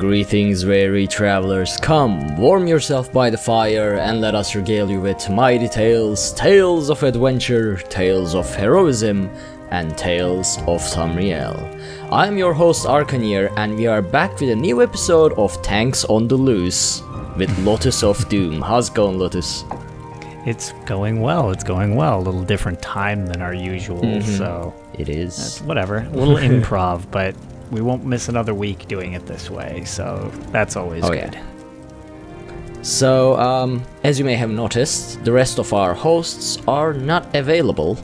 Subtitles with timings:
[0.00, 1.76] Greetings, weary travelers.
[1.76, 6.88] Come, warm yourself by the fire, and let us regale you with mighty tales, tales
[6.88, 9.28] of adventure, tales of heroism,
[9.70, 11.60] and tales of Tamriel.
[12.10, 16.06] I am your host Arcanier, and we are back with a new episode of Tanks
[16.06, 17.02] on the Loose
[17.36, 18.62] with Lotus of Doom.
[18.62, 19.64] How's it going, Lotus?
[20.46, 21.50] It's going well.
[21.50, 22.20] It's going well.
[22.20, 24.38] A little different time than our usual, mm-hmm.
[24.38, 25.98] so it's whatever.
[25.98, 27.34] A little improv, but
[27.70, 31.34] we won't miss another week doing it this way, so that's always Oh, good.
[31.34, 31.42] yeah.
[32.82, 37.98] So, um, as you may have noticed, the rest of our hosts are not available.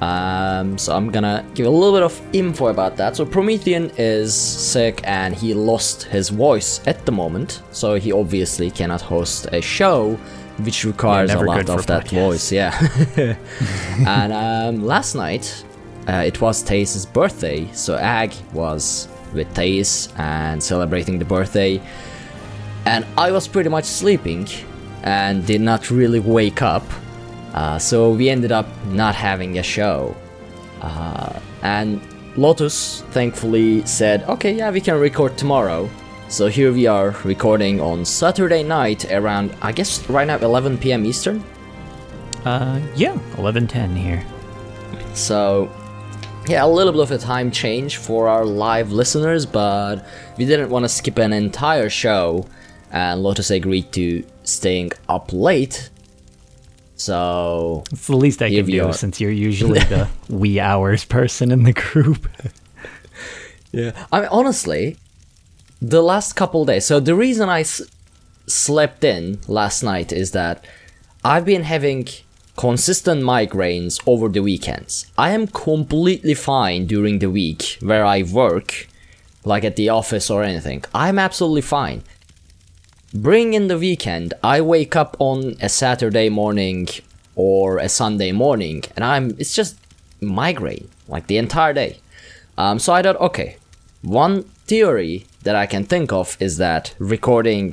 [0.00, 3.16] Um, so I'm gonna give a little bit of info about that.
[3.16, 8.70] So Promethean is sick and he lost his voice at the moment, so he obviously
[8.70, 10.14] cannot host a show,
[10.62, 12.10] which requires a lot of that podcasts.
[12.24, 12.52] voice.
[12.52, 12.72] Yeah.
[14.06, 15.64] and um, last night,
[16.08, 21.80] uh, it was Thais' birthday, so Ag was with Thais and celebrating the birthday
[22.88, 24.48] and I was pretty much sleeping
[25.02, 26.84] and did not really wake up.
[27.52, 30.16] Uh, so we ended up not having a show.
[30.80, 32.00] Uh, and
[32.36, 35.90] Lotus thankfully said, okay, yeah, we can record tomorrow.
[36.28, 41.04] So here we are recording on Saturday night around, I guess, right now 11 p.m.
[41.04, 41.44] Eastern.
[42.44, 44.24] Uh, yeah, 11:10 here.
[45.14, 45.70] So,
[46.48, 50.04] yeah, a little bit of a time change for our live listeners, but
[50.36, 52.46] we didn't want to skip an entire show,
[52.90, 55.90] and Lotus agreed to staying up late.
[56.96, 58.92] So, It's the least I can do are.
[58.92, 62.28] since you're usually the wee hours person in the group.
[63.72, 64.96] yeah, I mean, honestly,
[65.80, 66.84] the last couple days.
[66.86, 67.82] So the reason I s-
[68.46, 70.64] slept in last night is that
[71.24, 72.08] I've been having
[72.58, 75.06] consistent migraines over the weekends.
[75.16, 78.88] I am completely fine during the week where I work,
[79.44, 80.82] like at the office or anything.
[80.92, 82.02] I'm absolutely fine.
[83.14, 86.88] Bring in the weekend, I wake up on a Saturday morning
[87.36, 89.76] or a Sunday morning, and I'm it's just
[90.20, 92.00] migraine like the entire day.
[92.58, 93.56] Um, so I thought, okay,
[94.02, 97.72] one theory that I can think of is that recording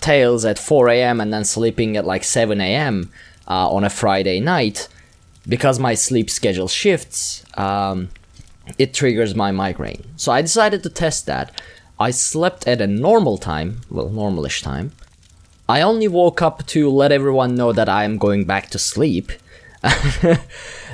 [0.00, 1.20] tales at 4 a.m.
[1.20, 3.12] and then sleeping at like 7 a.m.
[3.48, 4.88] Uh, on a Friday night,
[5.46, 8.08] because my sleep schedule shifts, um,
[8.78, 10.04] it triggers my migraine.
[10.16, 11.60] So I decided to test that.
[11.98, 14.92] I slept at a normal time, well, normalish time.
[15.68, 19.32] I only woke up to let everyone know that I am going back to sleep.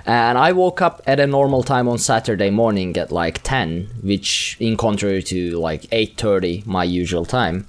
[0.06, 4.56] and I woke up at a normal time on Saturday morning at like 10, which
[4.60, 7.66] in contrary to like 8:30 my usual time.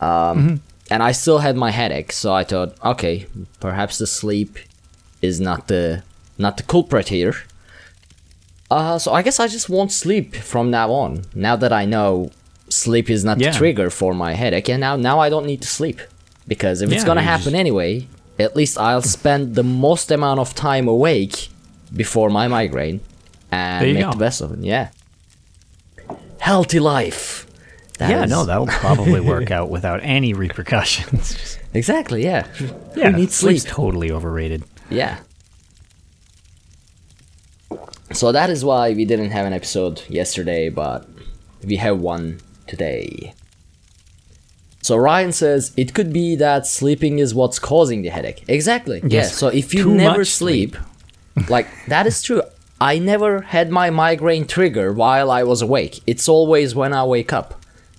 [0.00, 3.26] Um, and I still had my headache, so I thought, okay,
[3.60, 4.58] perhaps the sleep
[5.22, 6.02] is not the
[6.38, 7.34] not the culprit here.
[8.70, 11.24] Uh, so I guess I just won't sleep from now on.
[11.34, 12.30] Now that I know
[12.68, 13.50] sleep is not Yeah.
[13.50, 16.00] the trigger for my headache, and now now I don't need to sleep
[16.46, 18.06] because if it's gonna happen just- anyway,
[18.38, 21.48] at least I'll spend the most amount of time awake
[21.96, 23.00] before my migraine
[23.50, 24.10] and make go.
[24.12, 24.60] the best of it.
[24.60, 24.88] Yeah.
[26.38, 27.46] Healthy life.
[27.98, 31.58] That yeah, is- no, that'll probably work out without any repercussions.
[31.74, 32.24] Exactly.
[32.24, 32.46] Yeah.
[32.96, 33.58] yeah, Who needs sleep?
[33.60, 34.64] sleep's totally overrated.
[34.90, 35.18] Yeah.
[38.12, 41.06] So that is why we didn't have an episode yesterday, but
[41.64, 43.34] we have one today.
[44.80, 48.44] So Ryan says it could be that sleeping is what's causing the headache.
[48.48, 49.00] Exactly.
[49.02, 49.12] Yes.
[49.12, 49.36] Yes.
[49.36, 50.76] So if you Too never sleep,
[51.36, 51.50] sleep.
[51.50, 52.42] like that is true.
[52.80, 56.00] I never had my migraine trigger while I was awake.
[56.06, 57.57] It's always when I wake up.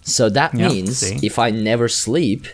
[0.09, 1.19] So that Yep, means see?
[1.25, 2.47] if I never sleep,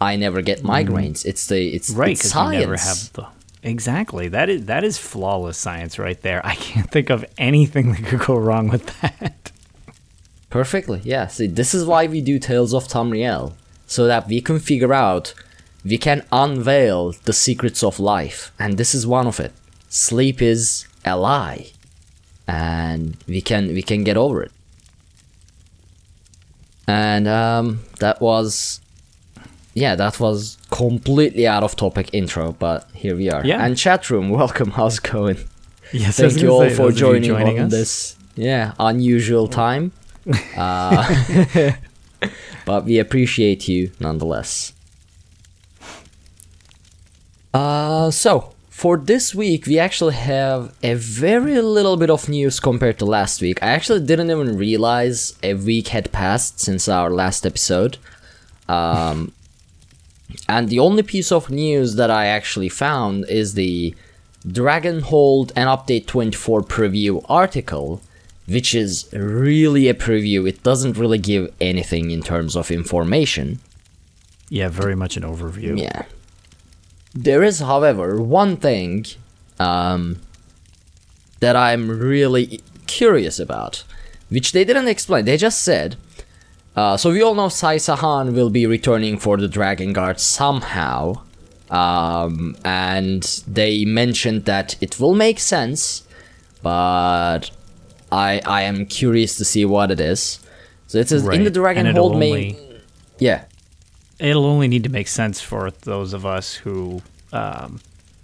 [0.00, 0.70] I never get mm.
[0.70, 1.24] migraines.
[1.24, 2.54] It's the it's Right, it's because science.
[2.54, 3.26] you never have the
[3.62, 4.28] exactly.
[4.28, 6.40] That is that is flawless science right there.
[6.52, 9.52] I can't think of anything that could go wrong with that.
[10.50, 11.28] Perfectly, yeah.
[11.28, 13.54] See, this is why we do Tales of Tamriel,
[13.86, 15.32] so that we can figure out,
[15.82, 19.52] we can unveil the secrets of life, and this is one of it.
[19.88, 21.70] Sleep is a lie,
[22.46, 24.52] and we can we can get over it.
[26.86, 28.80] And um, that was
[29.74, 33.44] yeah, that was completely out of topic intro, but here we are.
[33.44, 33.64] Yeah.
[33.64, 34.72] And chat room, welcome.
[34.72, 35.38] How's it going?
[35.92, 37.70] Yes, Thank you all for joining, joining on us.
[37.70, 39.92] this yeah unusual time.
[40.56, 41.72] Uh,
[42.64, 44.72] but we appreciate you nonetheless.
[47.52, 52.98] Uh, so for this week, we actually have a very little bit of news compared
[52.98, 53.62] to last week.
[53.62, 57.98] I actually didn't even realize a week had passed since our last episode.
[58.68, 59.30] Um,
[60.48, 63.94] and the only piece of news that I actually found is the
[64.44, 68.00] Dragonhold and Update 24 preview article,
[68.48, 70.48] which is really a preview.
[70.48, 73.60] It doesn't really give anything in terms of information.
[74.48, 75.78] Yeah, very much an overview.
[75.80, 76.02] Yeah.
[77.14, 79.04] There is, however, one thing
[79.58, 80.20] um,
[81.40, 83.84] that I'm really curious about,
[84.28, 85.24] which they didn't explain.
[85.24, 85.96] They just said.
[86.74, 91.20] Uh, so we all know Sai Sahan will be returning for the Dragon Guard somehow,
[91.70, 96.06] um, and they mentioned that it will make sense,
[96.62, 97.50] but
[98.10, 100.40] I I am curious to see what it is.
[100.86, 102.56] So it says in the Dragonhold main.
[103.18, 103.44] Yeah.
[104.22, 107.02] It'll only need to make sense for those of us who
[107.32, 107.80] um,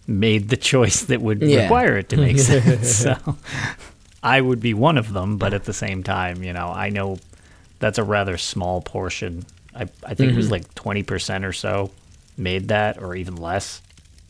[0.06, 1.62] made the choice that would Yeah.
[1.62, 2.88] require it to make sense.
[2.96, 3.16] so
[4.22, 7.18] I would be one of them, but at the same time, you know, I know
[7.78, 9.44] that's a rather small portion.
[9.74, 10.36] I, I think it Mm-hmm.
[10.36, 11.90] was like 20% or so
[12.36, 13.82] made that, or even less.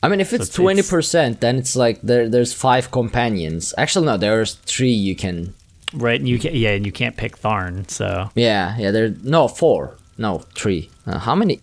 [0.02, 2.28] I mean, if it's twenty percent, then it's like there.
[2.28, 3.74] There's five companions.
[3.76, 4.92] Actually, no, there's three.
[4.92, 5.54] You can.
[5.92, 8.92] Right, and you can yeah, and you can't pick Tharn, so Yeah, yeah.
[8.92, 9.08] There.
[9.24, 9.97] No, four.
[10.18, 10.90] No, three.
[11.06, 11.60] Uh, how many?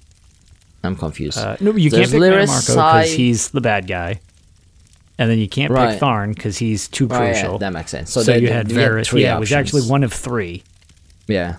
[0.84, 1.38] I'm confused.
[1.38, 4.20] uh, no, you There's can't pick Marco because he's the bad guy,
[5.18, 5.92] and then you can't Right.
[5.94, 7.58] pick Tharn because he's too Oh, yeah, crucial.
[7.60, 8.12] that makes sense.
[8.12, 10.64] So, So, there- you had we had Yeah, it was actually one of three.
[11.28, 11.56] Yeah.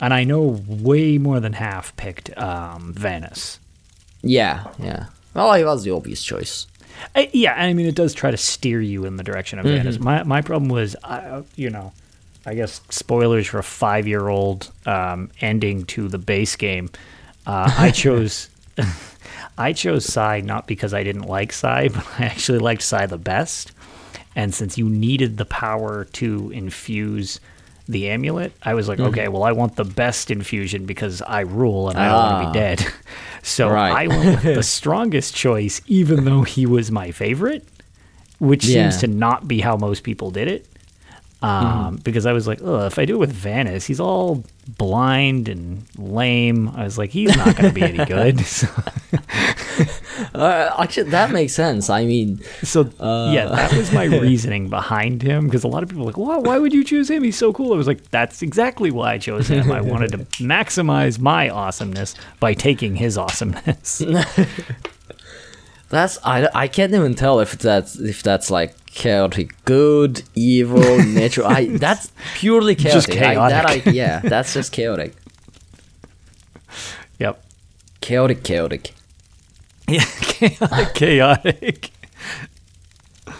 [0.00, 3.58] And I know way more than half picked um, Vanus.
[4.22, 4.64] Yeah.
[4.82, 5.06] Yeah.
[5.34, 6.66] Well, he was the obvious choice.
[7.16, 9.76] I, yeah, I mean, it does try to steer you in the direction of Mm-hmm.
[9.78, 9.98] Vanus.
[9.98, 11.92] My my problem was, I, you know,
[12.46, 16.90] I guess spoilers for a five year old um, ending to the base game.
[17.46, 18.48] Uh, I chose.
[19.56, 23.18] I chose Sai not because I didn't like Sai, but I actually liked Sai the
[23.18, 23.72] best.
[24.36, 27.38] And since you needed the power to infuse
[27.86, 29.08] the amulet, I was like, Mm-hmm.
[29.08, 32.48] okay, well, I want the best infusion because I rule and I don't want to
[32.48, 32.52] Ah.
[32.52, 32.92] be dead.
[33.42, 33.92] So Right.
[33.92, 37.64] I went with the strongest choice, even though he was my favorite,
[38.38, 38.88] which Yeah.
[38.88, 40.66] seems to not be how most people did it.
[41.44, 44.44] Um, Because I was like, oh, if I do it with Vanus, he's all
[44.78, 46.68] blind and lame.
[46.70, 48.40] I was like, he's not going to be any good.
[48.54, 48.68] So,
[50.34, 51.90] Uh, actually, that makes sense.
[51.90, 52.82] I mean, so,
[53.32, 55.46] yeah, that was my reasoning behind him.
[55.46, 57.22] Because a lot of people were like, why, why would you choose him?
[57.24, 57.72] He's so cool.
[57.72, 59.70] I was like, that's exactly why I chose him.
[59.72, 64.02] I wanted to maximize my awesomeness by taking his awesomeness.
[65.88, 71.46] that's I, I can't even tell if that's if that's like chaotic good, evil, natural.
[71.46, 73.10] I that's purely chaotic.
[73.10, 75.14] Just I, that I, yeah, that's just chaotic.
[77.18, 77.44] yep.
[78.00, 78.94] Chaotic, chaotic.
[79.88, 80.94] Yeah, chaotic.
[80.94, 81.90] chaotic.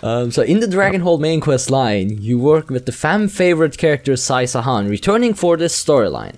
[0.03, 3.79] Um, so in the Dragon Dragonhold main quest line, you work with the fan favorite
[3.79, 6.37] character Sai Sahan, returning for this storyline.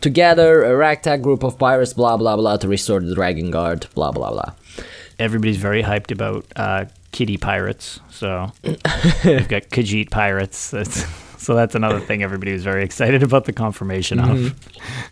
[0.00, 4.10] Together, a ragtag group of pirates, blah blah blah, to restore the Dragon Guard, blah
[4.10, 4.52] blah blah.
[5.18, 8.00] everybody's very hyped about uh, kitty pirates.
[8.10, 8.78] So we've
[9.48, 10.70] got Khajiit pirates.
[10.70, 11.04] That's,
[11.42, 14.26] so that's another thing everybody was very excited about the confirmation of.
[14.26, 15.08] Mm-hmm.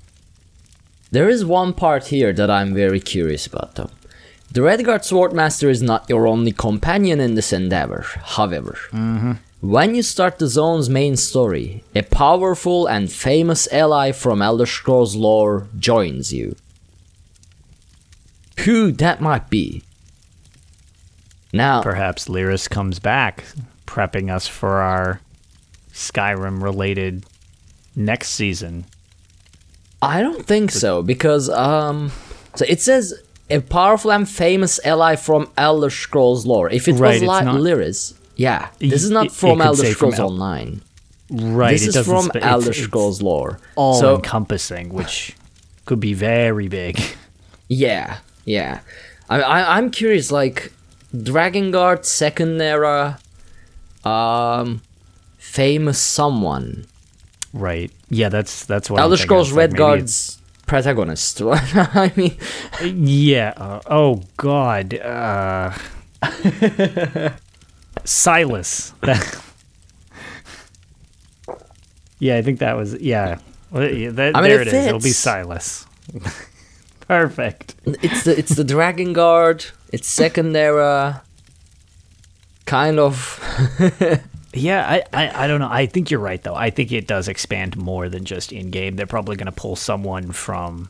[1.12, 3.90] There is one part here that I'm very curious about, though.
[4.52, 8.78] The Redguard Swordmaster is not your only companion in this endeavor, however.
[8.90, 9.32] Mm-hmm.
[9.60, 15.14] When you start the zone's main story, a powerful and famous ally from Elder Scrolls
[15.14, 16.56] lore joins you.
[18.64, 19.82] Who that might be?
[21.52, 23.45] Now, Perhaps Lyris comes back,
[23.87, 25.21] prepping us for our
[25.92, 27.25] Skyrim related
[27.97, 28.85] next season.
[30.02, 32.12] I don't think so because um,
[32.54, 33.14] so it says
[33.50, 36.71] a powerful and famous ally from Elder Scrolls lore.
[36.71, 39.92] If it Right, was like not- Lyris, yeah, this is not it from Elder say
[39.92, 40.83] from Scrolls El- Online.
[41.33, 41.73] Right.
[41.73, 43.59] this is from spe- Elder it's Scrolls lore.
[43.76, 45.37] all so encompassing, which
[45.85, 46.99] could be very big.
[47.69, 48.80] yeah, yeah.
[49.28, 50.73] I, I I'm curious, like
[51.16, 53.18] Dragon Guard Second Era,
[54.04, 54.82] um,
[55.38, 56.86] famous someone.
[57.52, 57.90] Right.
[58.08, 59.16] Yeah, that's that's what I'm Elder.
[59.16, 61.42] Scrolls like Redguard's protagonist.
[61.44, 62.36] I mean,
[62.84, 63.54] Yeah.
[63.56, 64.94] Uh, oh God.
[64.94, 65.72] Uh,
[68.04, 68.92] Cyrus.
[72.22, 73.38] Yeah, I think that was yeah.
[73.70, 74.86] Well, yeah, that, I mean, there it it is.
[74.86, 75.08] It'll be.
[75.08, 75.86] Cyrus.
[77.08, 77.74] Perfect.
[77.86, 79.64] It's the it's the Dragon Guard.
[79.92, 81.23] It's second era.
[82.66, 83.38] Kind of.
[84.52, 85.68] Yeah, I, I, I don't know.
[85.70, 86.56] I think you're right though.
[86.56, 88.97] I think it does expand more than just in game.
[88.97, 90.88] They're probably going to pull someone from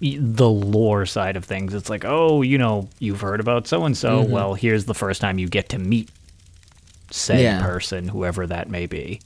[0.00, 1.74] the lore side of things.
[1.74, 4.22] It's like, oh, you know, you've heard about so and so.
[4.22, 6.10] Well, here's the first time you get to meet
[7.12, 7.62] said Yeah.
[7.62, 9.20] person, whoever that may be.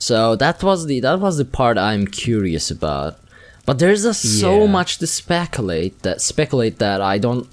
[0.00, 3.20] So that was the that was the part I'm curious about.
[3.64, 4.70] But there's just so Yeah.
[4.70, 7.46] much to speculate that speculate that I don't.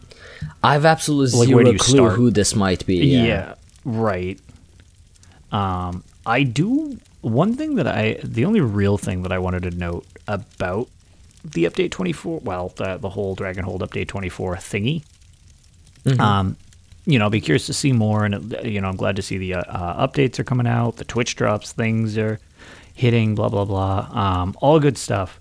[0.63, 2.13] I've absolutely Like, zero clue start?
[2.15, 2.97] who this might be.
[2.97, 3.23] Yeah.
[3.23, 3.53] Yeah.
[3.85, 4.39] right.
[5.51, 9.71] Um, I do one thing that I the only real thing that I wanted to
[9.71, 10.87] note about
[11.43, 15.03] the update 24, well, the the whole Dragonhold update 24 thingy.
[16.19, 16.55] Um,
[17.05, 19.37] you know, I'll be curious to see more, and you know, I'm glad to see
[19.37, 22.39] the uh, uh, updates are coming out, the Twitch drops, things are
[22.93, 25.39] hitting, blah blah blah, um, all good stuff.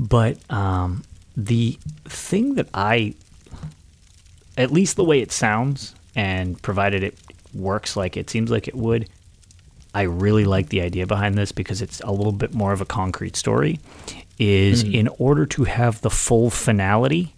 [0.00, 1.04] But um,
[1.36, 3.14] the thing that I
[4.56, 7.16] at least the way it sounds and provided it
[7.54, 9.08] works like it seems like it would
[9.94, 12.84] i really like the idea behind this because it's a little bit more of a
[12.84, 13.78] concrete story
[14.38, 17.34] is in order to have the full finality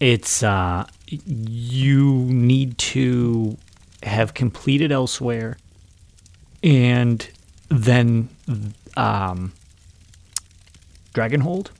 [0.00, 3.56] it's uh you need to
[4.02, 5.56] have completed elsewhere
[6.62, 7.28] and
[7.68, 8.28] then
[8.96, 9.52] um
[11.12, 11.70] Dragonhold,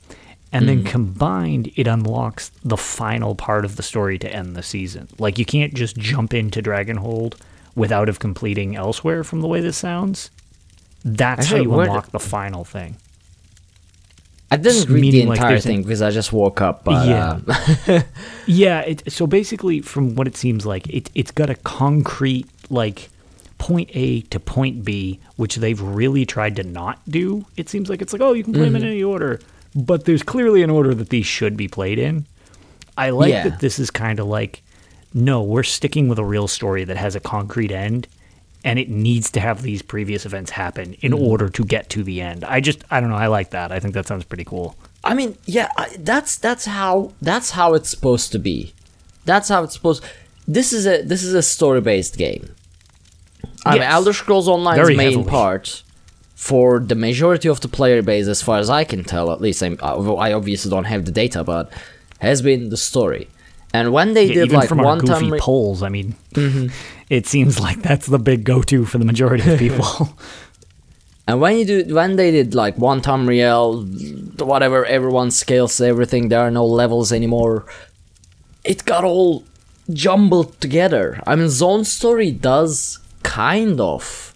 [0.52, 0.88] and then mm-hmm.
[0.88, 5.08] combined, it unlocks the final part of the story to end the season.
[5.18, 7.40] Like you can't just jump into Dragonhold
[7.74, 9.24] without of completing elsewhere.
[9.24, 10.30] From the way this sounds,
[11.04, 12.96] that's Actually, how you unlock the final thing.
[14.50, 16.84] I didn't read the Meaning, like, entire there's thing because I just woke up.
[16.84, 17.40] But Yeah.
[17.86, 17.94] yeah.
[17.94, 18.04] Um,
[18.46, 23.08] yeah, it, so basically, from what it seems like, it, it's got a concrete, like,
[23.62, 27.46] point A to point B, which they've really tried to not do.
[27.56, 28.90] It seems like it's like, oh, you can play them in mm-hmm.
[28.90, 29.38] any order.
[29.72, 32.26] But there's clearly an order that these should be played in.
[32.98, 33.44] I like Yeah.
[33.44, 34.64] that this is kind of like,
[35.14, 38.08] no, we're sticking with a real story that has a concrete end.
[38.64, 41.24] And it needs to have these previous events happen in mm-hmm.
[41.24, 42.42] order to get to the end.
[42.42, 43.16] I just, I don't know.
[43.16, 43.70] I like that.
[43.70, 44.74] I think that sounds pretty cool.
[45.04, 48.72] I mean, yeah, I- that's that's how that's how it's supposed to be.
[49.24, 50.02] That's how it's supposed.
[50.48, 52.56] This is a this is a story based game.
[53.64, 55.30] I mean, Elder Scrolls Online's Very main heavily.
[55.30, 55.82] part
[56.34, 59.62] for the majority of the player base, as far as I can tell, at least
[59.62, 61.72] I'm, I obviously don't have the data, but
[62.18, 63.28] has been the story.
[63.72, 65.88] And when they Yeah, did even like from our one goofy time, re- polls, I
[65.88, 66.66] mean, mm-hmm.
[67.08, 69.86] it seems like that's the big go-to for the majority of people.
[71.28, 73.84] And when you do, when they did like one time real,
[74.40, 76.28] whatever, everyone scales everything.
[76.28, 77.64] There are no levels anymore.
[78.64, 79.44] It got all
[79.92, 81.22] jumbled together.
[81.24, 84.34] I mean, Zone Story does kind of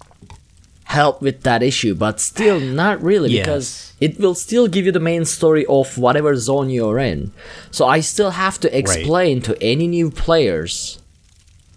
[0.84, 5.00] help with that issue, but still not really because it will still give you the
[5.00, 7.32] main story of whatever zone you're in.
[7.70, 10.98] So I still have to explain to any new players,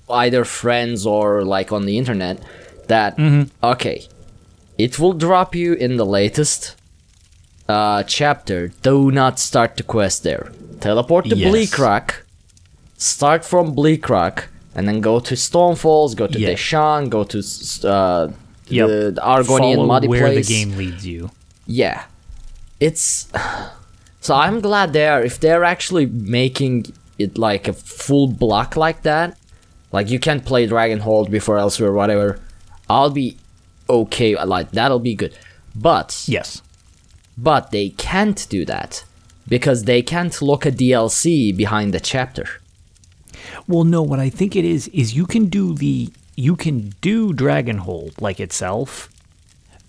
[0.10, 2.42] either friends or like on the internet,
[2.88, 3.18] that
[3.64, 4.08] okay,
[4.78, 6.76] it will drop you in the latest
[7.68, 8.70] uh, chapter.
[8.82, 10.52] Do not start the quest there.
[10.80, 11.52] Teleport to Yes.
[11.54, 12.14] Bleakrock.
[12.98, 14.46] Start from Bleakrock,
[14.80, 16.16] and then go to Stonefalls.
[16.16, 16.50] Go to Yeah.
[16.54, 17.10] Deshaan.
[17.10, 17.40] Go to
[17.88, 18.32] uh,
[18.78, 18.88] Yep.
[18.88, 20.48] the, the Argonian Follow muddy where place.
[20.48, 21.30] the game leads you.
[21.68, 22.00] Yeah,
[22.80, 23.28] it's.
[24.22, 25.24] So I'm glad they are.
[25.24, 26.76] If they're actually making
[27.18, 29.38] it like a full block like that,
[29.94, 32.38] like you can't play Dragonhold before elsewhere, whatever.
[32.90, 33.38] I'll be
[33.90, 34.36] okay.
[34.56, 35.34] Like that'll be good.
[35.74, 36.62] But Yes.
[37.38, 39.06] but they can't do that
[39.48, 42.46] because they can't look a DLC behind the chapter.
[43.68, 47.34] Well, no, what I think it is is you can do the you can do
[47.34, 49.10] Dragonhold like itself,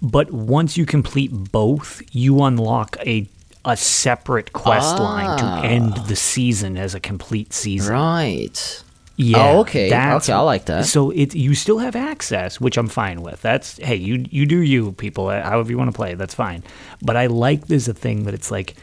[0.02, 3.28] but once you complete both, you unlock a
[3.64, 7.92] a separate quest line to end the season as a complete season.
[7.92, 8.82] Right.
[9.16, 9.52] Yeah.
[9.52, 9.90] Oh, okay.
[9.92, 10.86] Okay, I like that.
[10.86, 13.42] So it you still have access, which I'm fine with.
[13.42, 16.62] That's hey, you you do you people, uh, however you want to play, that's fine.
[17.02, 18.76] But I like there's a thing that it's like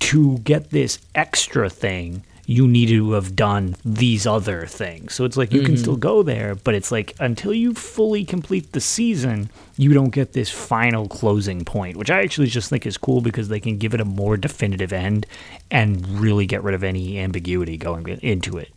[0.00, 5.12] to get this extra thing, you need to have done these other things.
[5.12, 5.82] So it's like you can Mm-hmm.
[5.82, 10.32] still go there, but it's like until you fully complete the season, you don't get
[10.32, 13.92] this final closing point, which I actually just think is cool because they can give
[13.92, 15.26] it a more definitive end
[15.70, 18.70] and really get rid of any ambiguity going into it.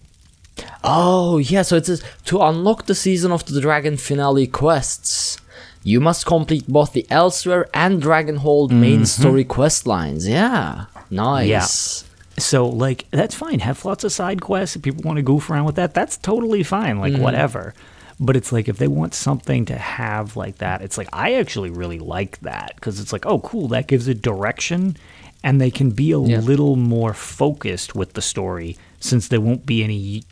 [0.84, 5.38] Oh, yeah, so it says to unlock the season of the Dragon finale quests,
[5.82, 10.28] you must complete both the Elsewhere and Dragonhold main story quest lines.
[10.28, 10.88] Yeah.
[11.10, 12.04] Nice.
[12.42, 13.60] So like that's fine.
[13.60, 15.94] Have lots of side quests if people want to goof around with that.
[15.94, 17.00] That's totally fine.
[17.00, 17.22] Like mm-hmm.
[17.24, 17.74] whatever.
[18.20, 21.72] But it's like if they want something to have like that, it's like I actually
[21.72, 24.96] really like that because it's like, oh, cool, that gives it direction,
[25.44, 26.40] and they can be a Yeah.
[26.40, 30.24] little more focused with the story since there won't be any,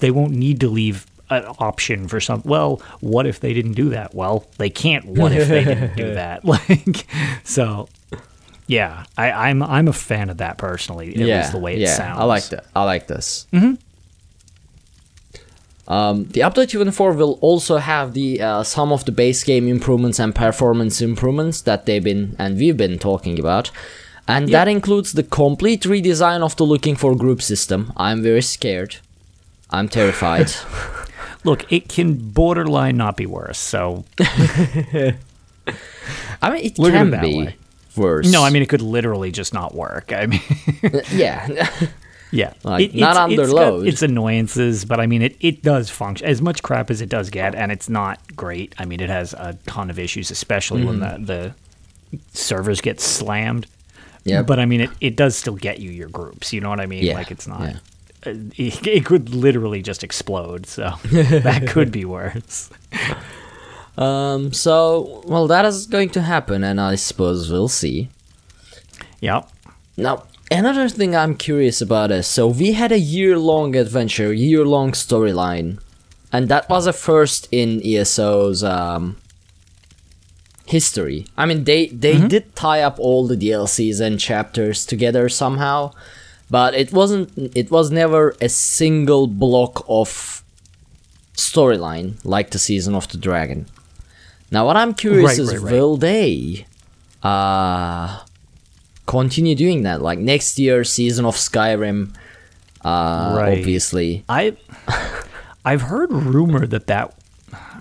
[0.00, 2.42] they won't need to leave an option for some.
[2.44, 4.14] Well, what if they didn't do that?
[4.14, 5.06] Well, they can't.
[5.06, 6.44] What if they didn't do that?
[6.44, 7.06] Like,
[7.42, 7.88] so.
[8.66, 11.10] Yeah, I, I'm I'm a fan of that personally.
[11.10, 12.20] At yeah, least the way it yeah, sounds.
[12.20, 12.66] I like that.
[12.74, 13.46] I like this.
[13.52, 13.74] Mm-hmm.
[15.86, 20.18] Um, the update 24 will also have the uh, some of the base game improvements
[20.18, 23.70] and performance improvements that they've been and we've been talking about,
[24.26, 27.92] and that includes the complete redesign of the looking for group system.
[27.98, 28.96] I'm very scared.
[29.70, 30.52] I'm terrified.
[31.44, 33.58] Look, it can borderline not be worse.
[33.58, 34.06] So
[36.40, 37.56] I mean, it Look at it can that be way.
[37.96, 38.30] Worse.
[38.30, 40.12] no, I mean it could literally just not work.
[40.12, 40.40] I mean,
[41.12, 41.68] yeah.
[42.32, 43.86] yeah, Like, It- not it's- under load.
[43.86, 47.30] its annoyances, but I mean it it does function as much crap as it does
[47.30, 48.74] get, and it's not great.
[48.78, 51.24] I mean it has a ton of issues, especially when Mm-hmm.
[51.24, 51.54] the
[52.12, 53.66] the servers get slammed.
[54.24, 54.46] Yep.
[54.46, 56.52] But I mean it it does still get you your groups.
[56.52, 57.04] You know what I mean?
[57.04, 57.60] Yeah, Like it's not.
[57.60, 57.76] yeah.
[58.26, 62.70] uh, It, it could literally just explode, so that could be worse.
[63.96, 64.52] Um.
[64.52, 68.08] So, well, that is going to happen, and I suppose we'll see.
[69.20, 69.48] Yep.
[69.96, 74.64] Now, another thing I'm curious about is so we had a year long adventure, year
[74.64, 75.78] long storyline,
[76.32, 79.16] and that was a first in ESO's um,
[80.66, 81.26] history.
[81.36, 85.92] I mean, they they did tie up all the DLCs and chapters together somehow,
[86.50, 87.30] but it wasn't.
[87.56, 90.42] It was never a single block of
[91.34, 93.66] storyline like the season of the dragon.
[94.50, 95.72] Now, what I'm curious Right, is, right, right.
[95.72, 96.66] will they?
[97.22, 98.20] Uh,
[99.06, 100.02] continue doing that.
[100.02, 102.14] Like next year, season of Skyrim,
[102.84, 102.88] uh,
[103.40, 104.24] obviously.
[104.28, 104.56] I
[105.64, 107.14] I've heard rumor that that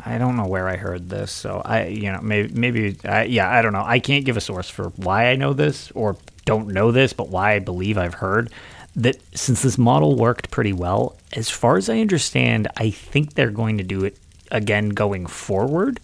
[0.05, 3.50] I don't know where I heard this, so I you know maybe maybe I, yeah
[3.50, 3.84] I don't know.
[3.86, 7.29] I can't give a source for why I know this or don't know this, but
[7.29, 8.51] why I believe I've heard
[8.96, 13.50] that since this model worked pretty well, as far as I understand, I think they're
[13.51, 14.18] going to do it
[14.51, 16.00] again going forward.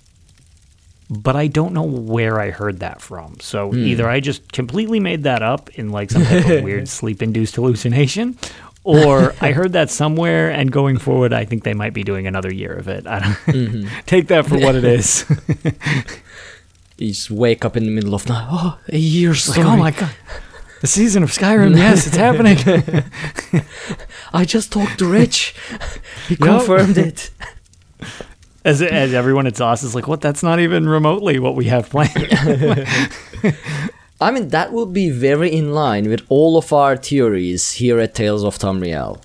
[1.10, 3.40] But I don't know where I heard that from.
[3.40, 3.80] So hmm.
[3.80, 7.56] either I just completely made that up in like some type of weird sleep induced
[7.56, 8.38] hallucination,
[8.84, 12.54] or I heard that somewhere and going forward I think they might be doing another
[12.54, 13.08] year of it.
[13.08, 14.00] I don't mm-hmm.
[14.06, 15.26] take that for what it is.
[16.98, 18.48] You just wake up in the middle of night.
[18.52, 20.12] Oh, a year like, oh my god.
[20.82, 22.58] The season of Skyrim, yes, it's happening.
[24.34, 25.54] I just talked to Rich.
[26.28, 27.32] he confirmed it.
[28.70, 30.22] As, as everyone at ZOS is like, what?
[30.22, 32.12] That's not even remotely what we have planned.
[34.22, 38.14] I mean, that would be very in line with all of our theories here at
[38.14, 39.20] Tales of Tamriel.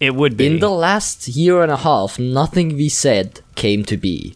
[0.00, 0.46] It would be.
[0.46, 4.34] In the last year and a half, nothing we said came to be.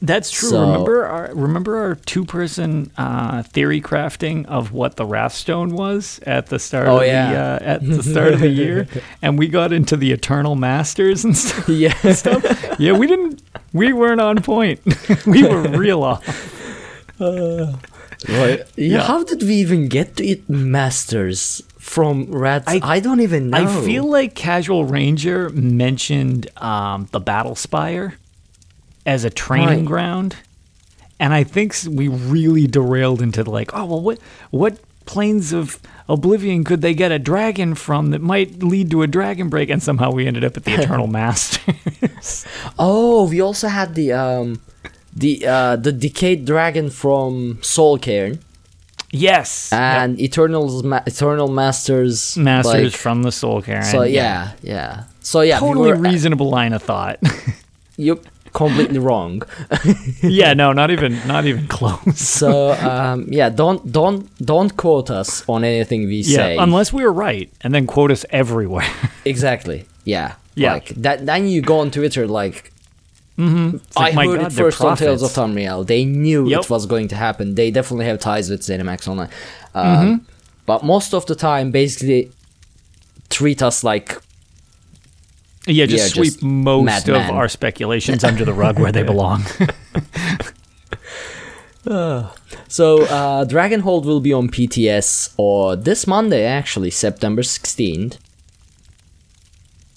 [0.00, 0.50] That's true.
[0.50, 6.20] So- remember our remember our two person uh, theory crafting of what the Wrathstone was
[6.24, 7.32] at the start Oh, of yeah.
[7.32, 8.86] the uh, at the start of the year,
[9.22, 11.68] and we got into the Eternal Masters and stuff.
[11.68, 11.94] Yeah.
[12.78, 13.42] Yeah, we didn't.
[13.72, 14.80] We weren't on point.
[15.26, 16.24] we were real off.
[18.76, 19.02] yeah.
[19.02, 21.62] How did we even get to it, Masters?
[21.78, 22.66] From Rats?
[22.68, 23.58] I, I- don't even know.
[23.58, 28.14] I feel like Casual Ranger mentioned um, the Battlespire
[29.08, 29.84] as a training Right.
[29.86, 30.36] ground,
[31.18, 34.18] and I think we really derailed into like, oh well, what
[34.50, 39.06] what planes of Oblivion could they get a dragon from that might lead to a
[39.06, 39.70] dragon break?
[39.70, 42.46] And somehow we ended up at the Eternal Masters.
[42.78, 44.60] Oh, we also had the um,
[45.16, 48.38] the uh, the decayed dragon from Soul Cairn
[49.10, 52.36] yes, and Eternal's Ma- Eternal Masters.
[52.36, 53.84] Masters like- from the Soul Cairn.
[53.84, 55.04] so yeah, yeah.
[55.20, 57.18] So yeah, totally we were, reasonable line of thought.
[57.96, 58.18] You're
[58.52, 59.42] completely wrong.
[60.22, 62.18] yeah, no, not even not even close.
[62.20, 66.56] So um, yeah, don't don't don't quote us on anything we Yeah, say.
[66.56, 68.88] unless we were right, and then quote us everywhere.
[69.24, 69.86] exactly.
[70.04, 70.34] Yeah.
[70.54, 70.74] Yeah.
[70.74, 71.24] Like that.
[71.26, 72.72] Then you go on Twitter like.
[73.40, 75.30] I like, my heard God, it first on Tales of.
[75.30, 75.86] Tamriel.
[75.86, 76.60] They knew Yep.
[76.64, 77.54] it was going to happen.
[77.54, 79.30] They definitely have ties with ZeniMax Online.
[79.74, 80.24] Um, Mm-hmm.
[80.66, 82.32] But most of the time, basically,
[83.30, 84.20] treat us like
[85.66, 87.30] Yeah, just sweep just most of madman.
[87.36, 89.44] our speculations under the rug where they belong.
[92.68, 98.18] So, uh, Dragonhold will be on PTS or this Monday, actually, September 16th.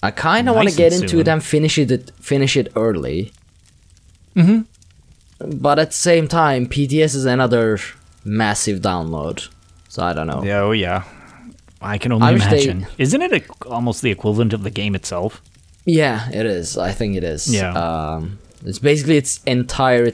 [0.02, 1.20] I kind of want to get into soon.
[1.20, 3.30] it and finish it finish it early.
[4.34, 4.62] Mm-hmm.
[5.60, 7.78] But at the same time, PTS is another
[8.24, 9.48] massive download.
[9.88, 10.42] So I don't know.
[10.42, 11.04] yeah, oh yeah.
[11.80, 12.86] I can only I wish they- imagine.
[12.98, 15.40] Isn't it a, almost the equivalent of the game itself?
[15.84, 16.78] Yeah, it is.
[16.78, 17.52] I think it is.
[17.52, 17.72] Yeah.
[17.72, 20.12] Um, It's basically its entire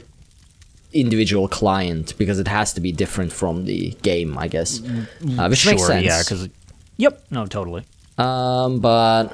[0.91, 4.81] individual client because it has to be different from the game, I guess.
[4.81, 6.05] Uh, which sure, makes sense.
[6.05, 6.49] yeah, because
[6.97, 7.83] yep, no, totally.
[8.17, 9.31] Um, but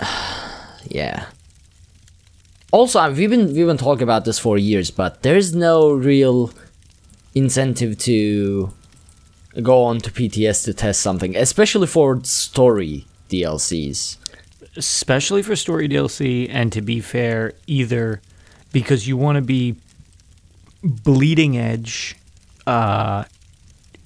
[0.90, 1.26] yeah.
[2.72, 6.52] Also, uh, we've been we've been talking about this for years, but there's no real
[7.34, 8.74] incentive to
[9.62, 14.18] go on to PTS to test something, especially for story DLCs.
[14.78, 18.22] Especially for story DLC, and to be fair, either
[18.72, 19.76] because you want to be
[20.84, 22.16] bleeding edge,
[22.68, 23.24] uh,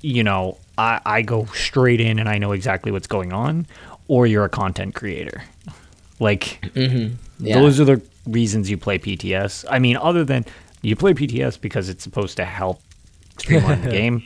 [0.01, 3.67] you know, I, I go straight in and I know exactly what's going on,
[4.07, 5.43] or you're a content creator.
[6.19, 7.09] Like, Yeah.
[7.59, 9.65] those are the reasons you play PTS.
[9.69, 10.45] I mean, other than
[10.81, 12.81] you play PTS because it's supposed to help
[13.37, 14.23] streamline the game.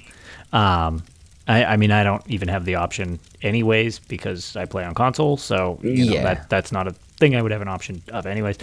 [0.52, 1.04] Um,
[1.48, 5.38] I, I mean, I don't even have the option anyways because I play on console,
[5.38, 6.24] so you know, Yeah.
[6.24, 8.58] that that's not a thing I would have an option of anyways.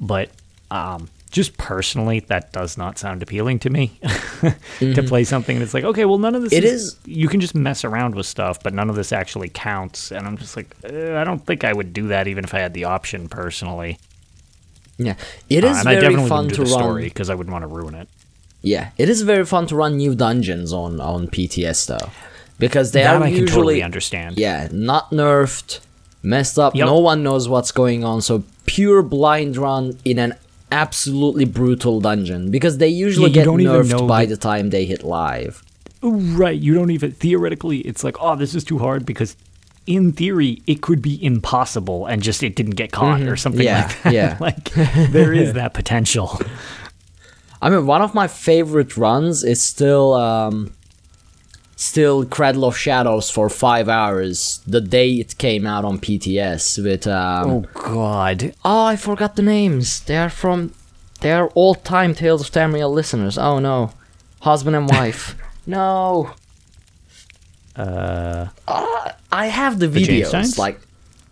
[0.00, 0.30] But
[0.70, 3.98] um, just personally, that does not sound appealing to me
[4.80, 6.64] to play something that's like, okay, well, none of this Mm-hmm.
[6.64, 9.48] It is, is- You can just mess around with stuff, but none of this actually
[9.48, 10.10] counts.
[10.12, 12.58] And I'm just like, eh, I don't think I would do that even if I
[12.60, 13.98] had the option personally.
[14.98, 15.14] Yeah,
[15.50, 16.82] it Uh, is and I definitely fun wouldn't to do the run.
[16.82, 18.08] story because I wouldn't want to ruin it.
[18.62, 22.10] Yeah, it is very fun to run new dungeons on on PTS though,
[22.58, 24.38] because they That are I can usually totally understand.
[24.38, 25.80] Yeah, not nerfed,
[26.22, 26.74] messed up.
[26.74, 26.86] Yep.
[26.86, 28.22] No one knows what's going on.
[28.22, 30.34] So pure blind run in an
[30.72, 35.02] absolutely brutal dungeon because they usually you get nerfed by the- the time they hit
[35.04, 35.62] live.
[36.02, 36.58] Right.
[36.58, 37.78] You don't even theoretically.
[37.78, 39.34] It's like, oh, this is too hard because,
[39.86, 43.82] in theory, it could be impossible, and just it didn't get caught or something Yeah,
[43.86, 44.12] like that.
[44.12, 44.36] yeah.
[44.40, 44.64] like
[45.12, 46.40] there is that potential.
[47.62, 50.72] I mean, one of my favorite runs is still um,
[51.76, 57.06] still Cradle of Shadows for five hours the day it came out on PTS with
[57.06, 58.54] um, Oh God.
[58.64, 60.00] Oh, I forgot the names.
[60.00, 60.72] They are from.
[61.20, 63.38] They are old time Tales of Tamriel listeners.
[63.38, 63.92] Oh no.
[64.40, 65.36] Husband and wife.
[65.66, 66.32] no.
[67.74, 68.46] Uh,
[69.30, 70.58] I have the The videos.
[70.58, 70.80] Like.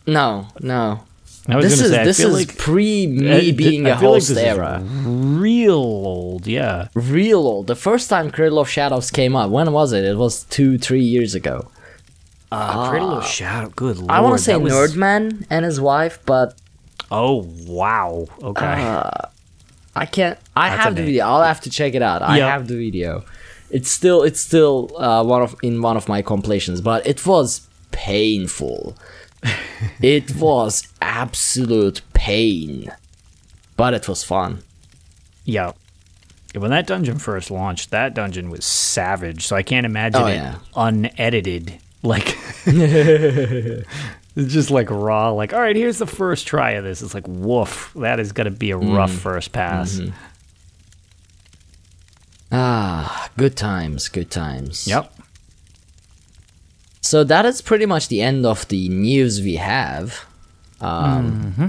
[0.07, 1.01] No, no.
[1.49, 4.01] I was This is say, this is like pre uh, me being I a like
[4.01, 4.83] host is era.
[5.05, 6.47] real old.
[6.47, 6.89] Yeah.
[6.95, 7.67] Real old.
[7.67, 10.05] The first time Cradle of Shadows came out, when was it?
[10.05, 11.71] It was two, three years ago.
[12.51, 13.69] Uh, Cradle of Shadow.
[13.77, 14.11] Good lord.
[14.11, 16.57] I want to say was- Nerdman and his wife, but
[17.11, 18.27] Oh wow.
[18.43, 18.65] Okay.
[18.65, 19.11] Uh,
[19.95, 20.39] I can't.
[20.57, 21.27] I That's have the video.
[21.27, 22.23] I'll have to check it out.
[22.23, 23.25] I have the video.
[23.71, 27.67] It's still it's still uh, one of in one of my compilations, but it was
[27.91, 28.97] painful.
[30.03, 32.91] it was absolute pain,
[33.77, 34.63] but it was fun.
[35.45, 35.73] Yeah.
[36.55, 39.47] When that dungeon first launched, that dungeon was savage.
[39.47, 40.59] So I can't imagine Oh, it yeah.
[40.77, 41.79] unedited.
[42.03, 43.87] Like, it's
[44.53, 45.31] just like raw.
[45.31, 47.03] Like, all right, here's the first try of this.
[47.03, 47.93] It's like, woof.
[47.97, 49.19] That is going to be a rough Mm.
[49.19, 49.95] first pass.
[49.97, 50.15] Mm-hmm.
[52.53, 54.87] Ah, good times, good times.
[54.87, 55.13] Yep.
[57.05, 60.25] So that is pretty much the end of the news we have.
[60.81, 61.67] Um, Mm-hmm.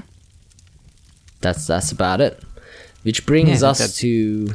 [1.41, 2.41] That's that's about it.
[3.03, 4.47] Which brings Yeah, us to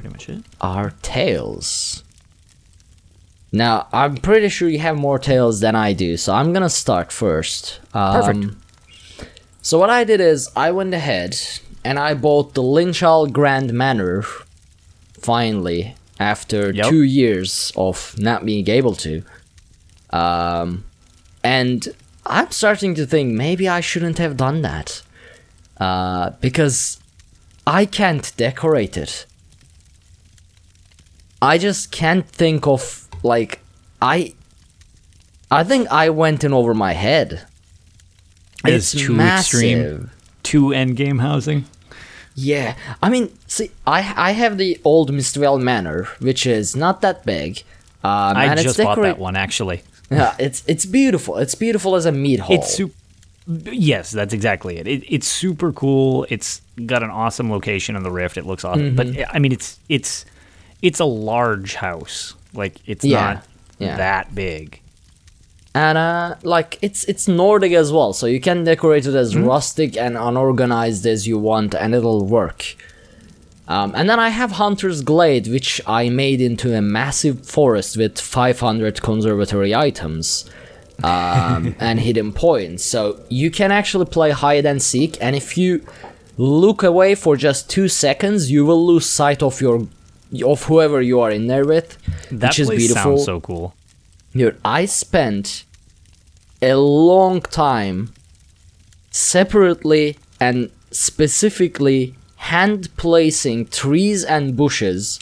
[0.60, 2.02] our tales.
[3.52, 7.12] Now, I'm pretty sure you have more tales than I do, so I'm gonna start
[7.12, 7.78] first.
[7.94, 8.54] Um, Perfect.
[9.62, 11.38] So what I did is I went ahead
[11.84, 14.24] and I bought the Linchal Grand Manor.
[15.20, 16.88] Finally, after Yep.
[16.88, 19.22] two years of not being able to,
[20.10, 20.84] um,
[21.42, 21.88] and
[22.26, 25.02] I'm starting to think maybe I shouldn't have done that,
[25.78, 27.00] uh, because
[27.66, 29.26] I can't decorate it.
[31.42, 33.60] I just can't think of like
[34.02, 34.34] I
[35.50, 37.46] I think I went in over my head.
[38.64, 39.78] It's too extreme.
[39.78, 40.16] massive.
[40.42, 41.64] Two end game housing.
[42.34, 42.74] Yeah.
[43.02, 47.62] I mean, see I I have the old Mistveil Manor, which is not that big.
[48.02, 49.82] Um, I it's just bought that one, actually.
[50.10, 51.36] Yeah, it's it's beautiful.
[51.38, 52.56] It's beautiful as a meat hall.
[52.56, 52.94] It's super.
[53.46, 54.86] Yes, that's exactly it.
[54.86, 55.04] it.
[55.08, 56.26] It's super cool.
[56.28, 58.36] It's got an awesome location in the Rift.
[58.36, 59.36] It looks awesome, but Mm-hmm.
[59.36, 60.24] I mean, it's it's
[60.82, 62.34] it's a large house.
[62.54, 63.46] Like it's Yeah, not
[63.78, 63.96] yeah.
[63.96, 64.80] that big.
[65.74, 69.96] and uh like it's it's nordic as well so you can decorate it as rustic
[69.96, 72.74] and unorganized as you want and it'll work
[73.74, 78.20] um, and then i have hunter's glade which i made into a massive forest with
[78.20, 80.48] 500 conservatory items
[81.02, 85.84] um, and hidden points so you can actually play hide and seek and if you
[86.36, 89.86] look away for just two seconds you will lose sight of your
[90.44, 91.98] of whoever you are in there with
[92.30, 93.74] That which is place beautiful sounds so cool.
[94.32, 95.64] Dude, I spent
[96.62, 98.12] a long time
[99.10, 105.20] separately and specifically hand placing trees and bushes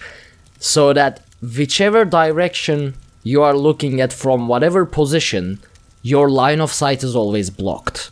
[0.61, 1.21] so that
[1.57, 5.59] whichever direction you are looking at from whatever position,
[6.03, 8.11] your line of sight is always blocked.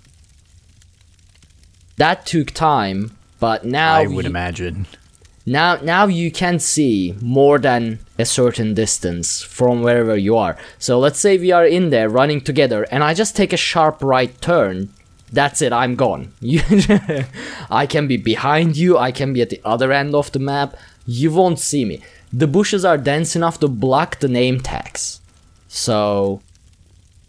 [1.97, 4.87] That took time, but now I would you- imagine.
[5.47, 10.57] now now you can see more than a certain distance from wherever you are.
[10.79, 14.03] So let's say we are in there running together and I just take a sharp
[14.03, 14.89] right turn.
[15.33, 16.33] That's it, I'm gone.
[16.41, 16.63] You
[17.71, 20.77] I can be behind you, I can be at the other end of the map.
[21.07, 22.01] You won't see me.
[22.33, 25.21] The bushes are dense enough to block the name tags.
[25.69, 26.43] So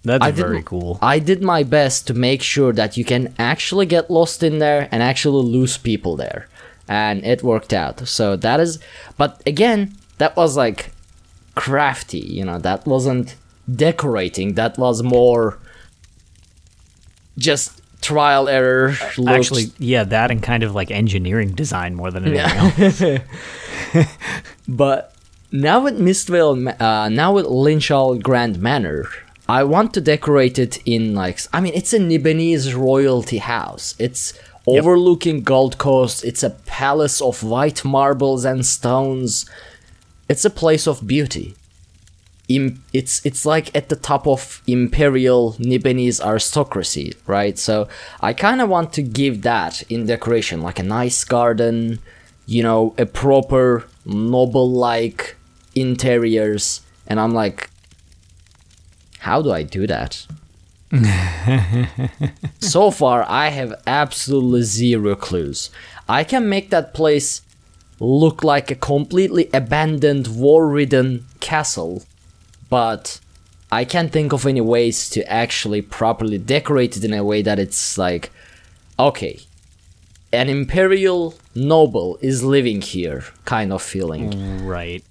[0.04, 1.00] That's I very cool.
[1.02, 4.88] I did my best to make sure that you can actually get lost in there
[4.92, 6.48] and actually lose people there.
[6.88, 8.08] And it worked out.
[8.08, 8.80] So that is
[9.18, 10.92] but again, that was like
[11.56, 13.36] crafty, you know, that wasn't
[13.70, 15.60] decorating, that was more
[17.38, 18.96] just trial error.
[19.18, 23.22] looked- Actually, yeah, that and kind of like engineering design more than anything
[23.94, 24.04] else.
[24.68, 25.14] But
[25.52, 29.06] now with Mistveil, uh, now with Linchal Grand Manor,
[29.48, 33.96] I want to decorate it in like I mean it's a Nibenese royalty house.
[33.98, 34.34] It's
[34.68, 36.26] overlooking Gold Coast.
[36.26, 39.46] It's a palace of white marbles and stones.
[40.28, 41.56] It's a place of beauty.
[42.50, 47.58] Im- it's it's like at the top of imperial Nibenese aristocracy, right?
[47.58, 47.88] So
[48.22, 52.00] I kind of want to give that in decoration, like a nice garden,
[52.46, 55.36] you know, a proper noble-like
[55.76, 57.70] interiors, and I'm like,
[59.20, 60.26] how do I do that?
[62.60, 65.70] so far, I have absolutely zero clues.
[66.08, 67.42] I can make that place
[68.00, 72.04] look like a completely abandoned, war-ridden castle,
[72.70, 73.20] but
[73.72, 77.60] I can't think of any ways to actually properly decorate it in a way that
[77.60, 78.32] it's like,
[78.98, 79.40] okay,
[80.32, 84.66] an imperial noble is living here kind of feeling.
[84.66, 85.04] right.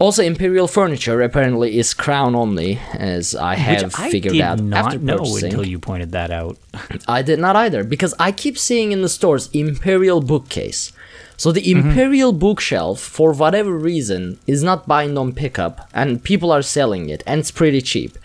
[0.00, 4.58] Also, imperial furniture apparently is crown only, as I have Which I figured did out
[4.60, 5.44] not after know purchasing.
[5.44, 6.58] until you pointed that out.
[7.06, 10.92] I did not either because I keep seeing in the stores imperial bookcase.
[11.36, 11.88] So the Mm-hmm.
[11.90, 17.22] imperial bookshelf, for whatever reason, is not bind on pickup, and people are selling it,
[17.26, 18.16] and it's pretty cheap.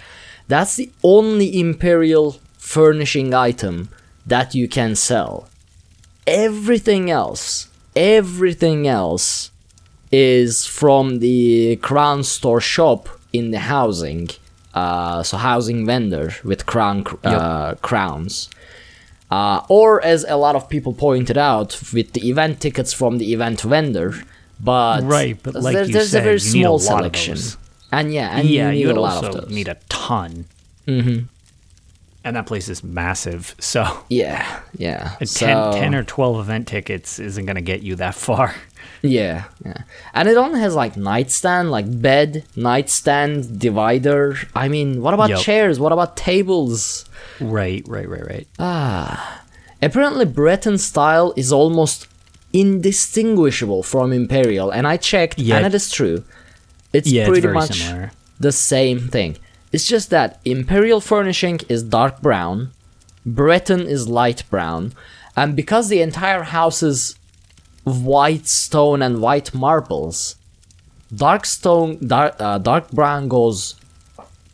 [0.48, 3.90] That's the only imperial furnishing item
[4.26, 5.48] that you can sell.
[6.28, 9.52] Everything else, everything else
[10.12, 14.30] is from the crown store shop in the housing.
[14.74, 18.50] Uh, so housing vendor with crown cr- uh, crowns.
[19.32, 23.32] Uh, or as a lot of people pointed out, with the event tickets from the
[23.34, 24.16] event vendor.
[24.60, 27.38] But Right, but like there- you there's said, a very need a small selection.
[27.92, 29.50] And yeah, and yeah, you need you would a lot also of those.
[29.56, 30.46] need a ton.
[30.88, 31.26] Mm-hmm.
[32.30, 35.16] And that place is massive, so yeah, yeah.
[35.16, 38.54] a 10, so, 10 or 12 event tickets isn't going to get you that far.
[39.02, 39.84] Yeah, yeah.
[40.14, 44.36] And it only has like nightstand, like bed, nightstand, divider.
[44.54, 45.40] I mean, what about Yep.
[45.40, 45.80] chairs?
[45.80, 47.06] What about tables?
[47.40, 48.48] Right, right, right, right.
[48.60, 49.42] Ah.
[49.82, 52.08] Apparently, Breton style is almost
[52.52, 55.58] indistinguishable from Imperial, and I checked, Yeah.
[55.58, 56.24] and it is true.
[56.94, 58.12] It's yeah, pretty very much similar.
[58.40, 59.38] the same thing.
[59.72, 62.72] It's just that Imperial furnishing is dark brown,
[63.26, 64.94] Breton is light brown,
[65.36, 67.16] and because the entire house is
[67.84, 70.36] white stone and white marbles,
[71.16, 73.76] dark stone, dark, uh, dark brown goes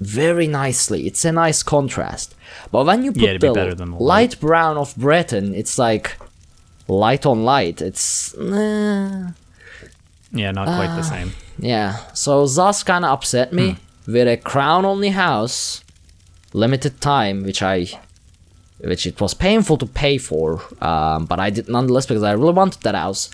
[0.01, 1.07] very nicely.
[1.07, 2.35] It's a nice contrast.
[2.71, 6.17] But when you put Yeah, the the light brown of Breton, it's like
[6.87, 7.81] light on light.
[7.81, 9.31] It's eh,
[10.33, 10.95] Yeah, not quite Ah.
[10.97, 11.31] the same.
[11.57, 11.97] yeah.
[12.13, 15.83] So ZOS kind of upset me with a crown only house,
[16.53, 17.87] limited time, which I,
[18.79, 22.53] which it was painful to pay for, um, but I did nonetheless because I really
[22.53, 23.29] wanted that house.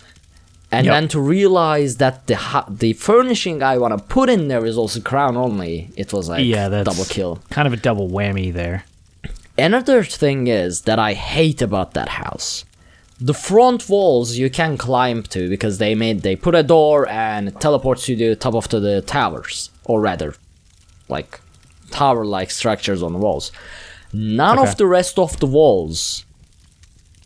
[0.73, 0.93] And Yep.
[0.93, 4.77] then to realize that the ha- the furnishing I want to put in there is
[4.77, 7.39] also crown only, it was like Yeah, that's double kill.
[7.49, 8.85] Kind of a double whammy there.
[9.57, 12.63] Another thing is that I hate about that house.
[13.19, 17.53] The front walls you can climb to because they made they put a door and
[17.59, 20.35] teleports you to the top of to the towers, or rather,
[21.11, 21.39] like
[21.91, 23.51] tower-like structures on the walls.
[24.13, 24.69] None Okay.
[24.69, 26.25] of the rest of the walls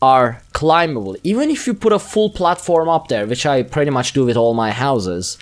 [0.01, 1.15] are climbable.
[1.23, 4.37] Even if you put a full platform up there, which I pretty much do with
[4.37, 5.37] all my houses,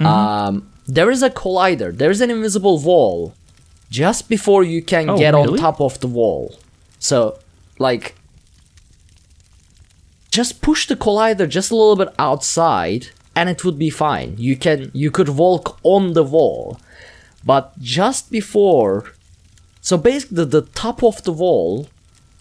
[0.00, 1.96] um, there is a collider.
[1.96, 3.34] There is an invisible wall
[3.90, 6.56] just before you can Oh, get on top of the wall.
[6.98, 7.38] So,
[7.78, 8.14] like,
[10.30, 14.34] just push the collider just a little bit outside, and it would be fine.
[14.38, 16.80] You can you could walk on the wall,
[17.44, 19.12] but just before,
[19.80, 21.88] so basically the, the top of the wall,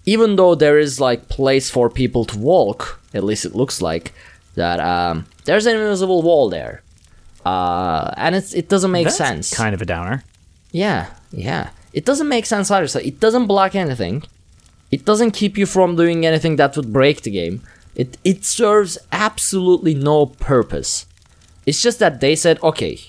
[0.06, 4.14] even though there is like place for people to walk, at least it looks like,
[4.56, 6.84] that um, there's an invisible wall there.
[7.46, 9.54] Uh, and it's it doesn't make That's sense.
[9.54, 10.24] Kind of a downer.
[10.72, 11.72] Yeah, yeah.
[11.94, 12.88] It doesn't make sense either.
[12.88, 14.24] So it doesn't block anything.
[14.92, 17.64] It doesn't keep you from doing anything that would break the game.
[17.96, 21.06] It it serves absolutely no purpose.
[21.66, 23.00] It's just that they said, okay,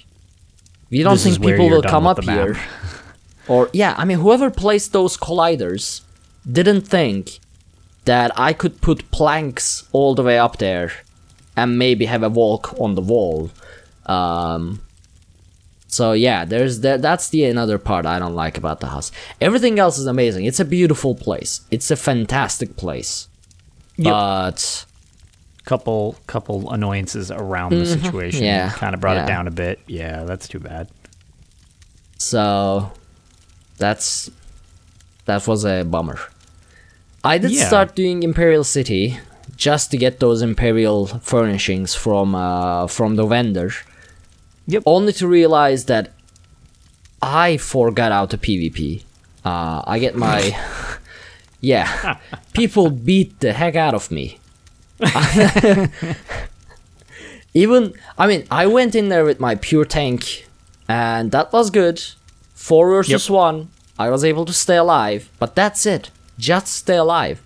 [0.92, 2.56] we don't This think people will come up here.
[3.48, 6.02] Or yeah, I mean, whoever placed those colliders
[6.50, 7.40] didn't think
[8.04, 10.92] that I could put planks all the way up there
[11.56, 13.50] and maybe have a walk on the wall.
[14.06, 14.80] Um,
[15.88, 17.02] so yeah, there's that.
[17.02, 19.10] That's the another part I don't like about the house.
[19.40, 20.44] Everything else is amazing.
[20.44, 21.62] It's a beautiful place.
[21.72, 23.26] It's a fantastic place.
[23.98, 24.86] But
[25.64, 28.40] Couple couple annoyances around the situation.
[28.40, 28.44] Mm-hmm.
[28.46, 29.24] Yeah, Kind of brought yeah.
[29.24, 29.78] it down a bit.
[29.86, 30.88] Yeah, that's too bad.
[32.18, 32.90] so
[33.78, 34.30] that's
[35.26, 36.18] that was a bummer.
[37.24, 37.66] I did Yeah.
[37.68, 39.18] start doing Imperial City
[39.56, 43.70] just to get those Imperial furnishings from uh, from the vendor.
[44.66, 44.82] Yep.
[44.86, 46.10] Only to realize that
[47.20, 49.02] I forgot how to PvP.
[49.44, 50.56] Uh, I get my
[51.60, 52.18] yeah.
[52.52, 54.38] People beat the heck out of me.
[57.54, 60.46] Even I mean, I went in there with my pure tank,
[60.88, 62.02] and that was good.
[62.54, 63.34] Four versus Yep.
[63.34, 63.68] one.
[63.98, 66.10] I was able to stay alive, but that's it.
[66.38, 67.42] Just stay alive.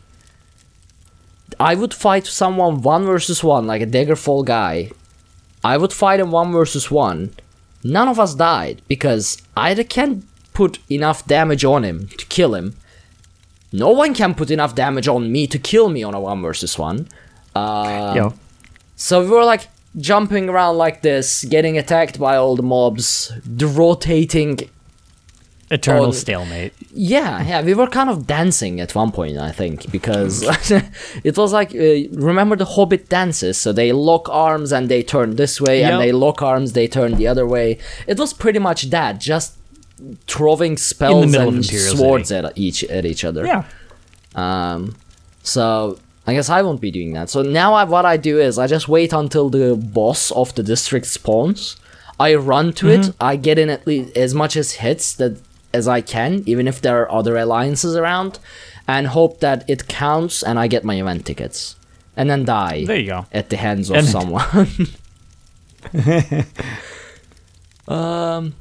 [1.58, 4.90] I would fight someone one versus one, like a Daggerfall guy.
[5.64, 7.32] I would fight him one versus one.
[7.82, 12.76] None of us died because I can't put enough damage on him to kill him.
[13.72, 16.78] No one can put enough damage on me to kill me on a one versus
[16.78, 17.08] one.
[17.56, 18.34] Uh, Yo,
[18.96, 23.66] so we were like jumping around like this, getting attacked by all the mobs, the
[23.66, 24.58] rotating.
[25.70, 26.72] eternal oh, stalemate.
[26.92, 30.42] Yeah, yeah, we were kind of dancing at one point, I think, because
[31.24, 33.58] it was like uh, remember the Hobbit dances?
[33.58, 35.90] So they lock arms and they turn this way, Yep.
[35.90, 37.78] and they lock arms, they turn the other way.
[38.06, 39.54] It was pretty much that, just
[40.26, 43.44] throwing spells and swords at each at each other.
[43.46, 43.64] Yeah.
[44.34, 44.94] Um,
[45.42, 47.30] so I guess I won't be doing that.
[47.30, 50.62] So now I, what I do is I just wait until the boss of the
[50.62, 51.76] district spawns.
[52.18, 53.10] I run to it.
[53.20, 55.38] I get in at least as much as hits that
[55.72, 58.38] as I can, even if there are other alliances around,
[58.88, 61.76] and hope that it counts and I get my event tickets,
[62.16, 63.26] and then die There you go.
[63.32, 64.88] at the hands of And- someone.
[67.88, 68.54] um,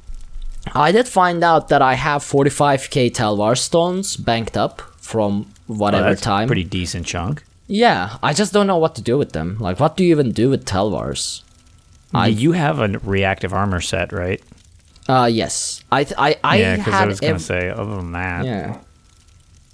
[0.74, 6.10] I did find out that I have 45k Telvar stones banked up from Oh, whatever
[6.10, 6.48] that's a time.
[6.48, 7.44] Pretty decent chunk.
[7.68, 9.58] Yeah, I just don't know what to do with them.
[9.60, 11.42] Like, what do you even do with Telvars?
[12.14, 14.42] I- you have a reactive armor set, right?
[15.08, 15.84] Uh, yes.
[15.92, 17.70] I th- I I yeah, because I was gonna ev- say.
[17.70, 18.78] Other than that, yeah.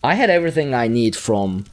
[0.04, 1.66] I had everything I need from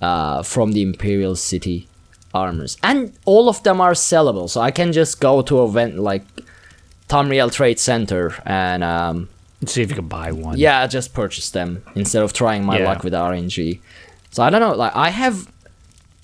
[0.00, 1.88] uh from the Imperial City
[2.32, 4.48] armors, and all of them are sellable.
[4.50, 6.24] So I can just go to a event like
[7.08, 9.28] Tamriel Trade Center and um
[9.66, 10.58] see if you can buy one.
[10.58, 12.86] yeah, just purchase them instead of trying my Yeah.
[12.88, 13.80] luck with RNG.
[14.34, 15.36] So I don't know, like I have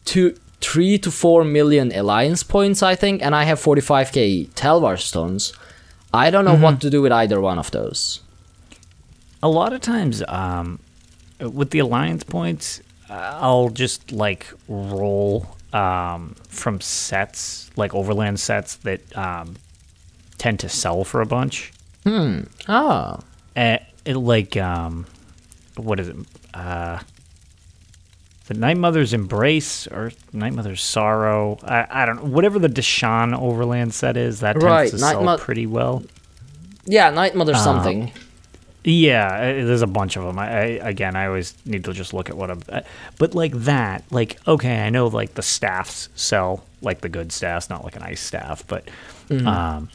[0.04, 5.52] two, three to four million alliance points, I think, and I have 45k Telvar stones.
[6.12, 6.62] I don't know Mm-hmm.
[6.62, 8.20] what to do with either one of those.
[9.42, 10.78] a lot of times um,
[11.38, 18.76] with the alliance points uh, i'll just like roll um, from sets like overland sets
[18.86, 19.54] that um,
[20.36, 21.72] tend to sell for a bunch
[22.06, 23.20] Oh,
[23.56, 25.06] uh, it, like um,
[25.76, 26.16] what is it
[26.54, 26.98] uh,
[28.50, 33.32] the night mother's embrace or night mother's sorrow I, I don't know whatever the Deshaan
[33.38, 36.02] overland set is that tends Right, to Night sell Mo- pretty well
[36.86, 38.10] yeah, Night Mother Uh, something.
[38.82, 40.38] Yeah, uh, there's a bunch of them.
[40.38, 42.62] I, I again, I always need to just look at what I'm.
[42.70, 42.80] uh,
[43.18, 47.68] But like that, like okay, I know like the staffs sell like the good staffs,
[47.68, 48.88] not like an ice staff, but
[49.46, 49.90] um,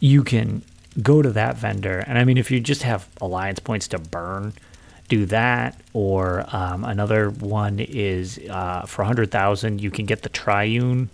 [0.00, 0.62] you can
[1.02, 4.54] go to that vendor, and I mean, if you just have alliance points to burn,
[5.08, 5.78] do that.
[5.92, 11.10] Or um, another one is uh, for hundred thousand, you can get the triune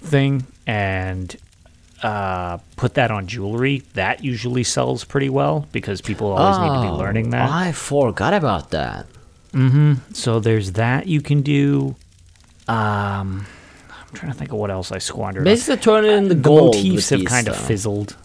[0.00, 1.34] thing and
[2.02, 3.82] uh, put that on jewelry.
[3.94, 7.48] That usually sells pretty well because people always need to be learning that.
[7.48, 9.06] Oh, I forgot about that.
[10.12, 11.96] So there's that you can do.
[12.68, 13.46] Um,
[13.88, 15.44] I'm trying to think of what else I squandered.
[15.44, 16.74] Basically, turn it into the gold.
[16.76, 18.16] motifs have kind of fizzled.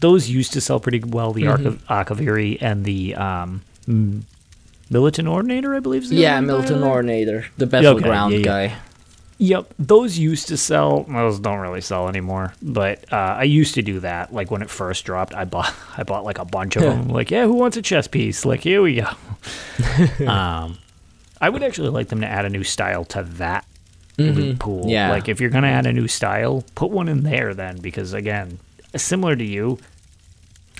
[0.00, 1.32] Those used to sell pretty well.
[1.32, 1.90] The Mm-hmm.
[1.90, 6.02] Arca Akaviri and the um, Militant Ordinator, I believe.
[6.04, 6.90] Is the Yeah, other one Milton there?
[6.90, 8.44] Ordinator, the battleground yeah, yeah.
[8.44, 8.76] guy.
[9.38, 11.02] Yep, those used to sell.
[11.04, 12.54] Those don't really sell anymore.
[12.62, 14.32] But uh, I used to do that.
[14.32, 17.08] Like when it first dropped, I bought I bought like a bunch of them.
[17.08, 18.44] Like, yeah, who wants a chess piece?
[18.44, 20.26] Like, here we go.
[20.28, 20.78] um,
[21.40, 23.66] I would actually like them to add a new style to that
[24.16, 24.82] loot pool.
[24.82, 24.90] Mm-hmm.
[24.90, 25.10] Yeah.
[25.10, 28.60] Like if you're gonna add a new style, put one in there then, because again,
[28.96, 29.78] similar to you,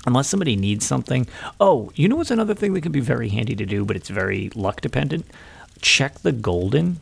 [0.05, 1.27] unless somebody needs something.
[1.59, 4.09] Oh, you know what's another thing that can be very handy to do, but it's
[4.09, 5.25] very luck dependent.
[5.81, 6.99] Check the golden.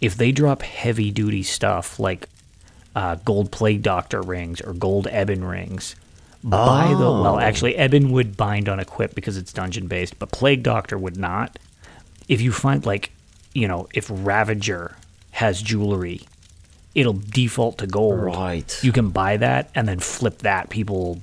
[0.00, 2.28] If they drop heavy duty stuff like
[2.94, 5.96] uh, gold plague doctor rings or gold ebon rings,
[6.42, 7.38] buy the well.
[7.38, 11.58] Actually, ebon would bind on equip because it's dungeon based, but plague doctor would not.
[12.28, 13.12] If you find like,
[13.54, 14.96] you know, if Ravager
[15.32, 16.22] has jewelry,
[16.94, 18.18] it'll default to gold.
[18.18, 18.78] Right.
[18.82, 20.70] You can buy that and then flip that.
[20.70, 21.20] People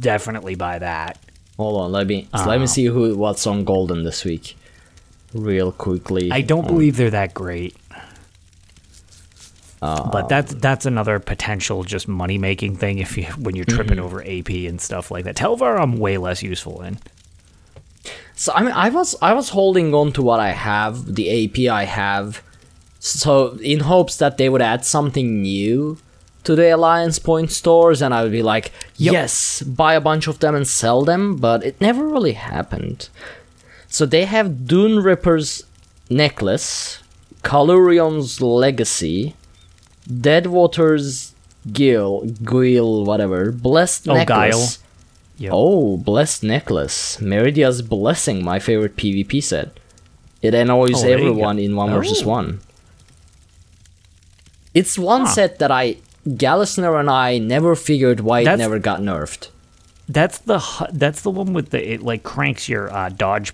[0.00, 1.18] definitely buy that.
[1.56, 4.56] Hold on, let me let me see who what's on golden this week,
[5.32, 6.30] real quickly.
[6.30, 7.74] I don't believe they're that great.
[9.82, 13.98] Uh, but that's that's another potential just money making thing if you when you're tripping
[13.98, 14.04] Mm-hmm.
[14.04, 15.36] over AP and stuff like that.
[15.36, 16.98] Telvar I'm way less useful in.
[18.34, 21.70] So I mean, I was I was holding on to what I have, the AP
[21.72, 22.42] I have,
[22.98, 25.98] so in hopes that they would add something new
[26.46, 30.38] to the Alliance Point stores, and I would be like, yes, buy a bunch of
[30.38, 31.36] them and sell them.
[31.36, 33.08] But it never really happened.
[33.88, 35.64] So they have Dune Ripper's
[36.08, 37.02] necklace,
[37.42, 39.34] Caluurion's legacy,
[40.08, 41.34] Deadwater's
[41.72, 44.76] Gil, Guil, whatever, Blessed Oh, necklace.
[44.78, 44.82] Guile.
[45.38, 45.52] Yep.
[45.54, 47.20] Oh, Blessed Necklace.
[47.20, 49.76] Meridia's Blessing, my favorite PvP set.
[50.40, 51.30] It annoys Oh, there you go.
[51.30, 52.28] everyone in 1 versus Oh.
[52.28, 52.60] 1.
[54.72, 55.32] It's one Huh.
[55.32, 55.96] set that I,
[56.26, 59.48] Gallisner and I never figured why it never got nerfed.
[60.08, 60.58] That's the
[60.92, 63.52] that's the one with the it like cranks your uh, dodge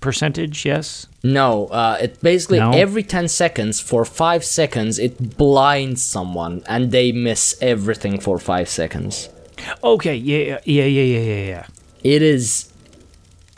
[0.00, 0.64] percentage.
[0.64, 1.06] Yes.
[1.22, 2.70] No, uh, it basically No?
[2.72, 8.68] every 10 seconds, for 5 seconds, it blinds someone and they miss everything for 5
[8.68, 9.28] seconds.
[9.82, 10.14] Okay.
[10.14, 10.60] Yeah.
[10.64, 10.84] Yeah.
[10.84, 11.02] Yeah.
[11.02, 11.20] Yeah.
[11.20, 11.44] Yeah.
[11.46, 11.66] Yeah.
[12.04, 12.72] It is.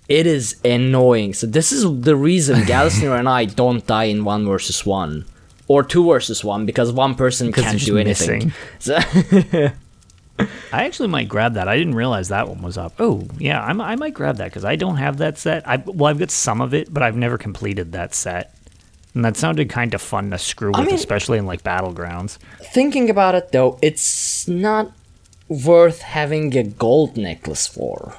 [0.08, 1.34] It is annoying.
[1.34, 5.24] So this is the reason Galsner and I don't die in one versus one,
[5.70, 8.52] or two versus one, because one person Because can't do anything.
[8.80, 8.98] So,
[10.72, 11.68] I actually might grab that.
[11.68, 12.94] I didn't realize that one was up.
[12.98, 15.68] Oh, yeah, I'm, I might grab that because I don't have that set.
[15.68, 18.52] I well, I've got some of it, but I've never completed that set.
[19.14, 22.38] And that sounded kind of fun to screw with, mean- especially in like battlegrounds.
[22.74, 24.90] thinking about it though, it's not
[25.48, 28.16] worth having a gold necklace for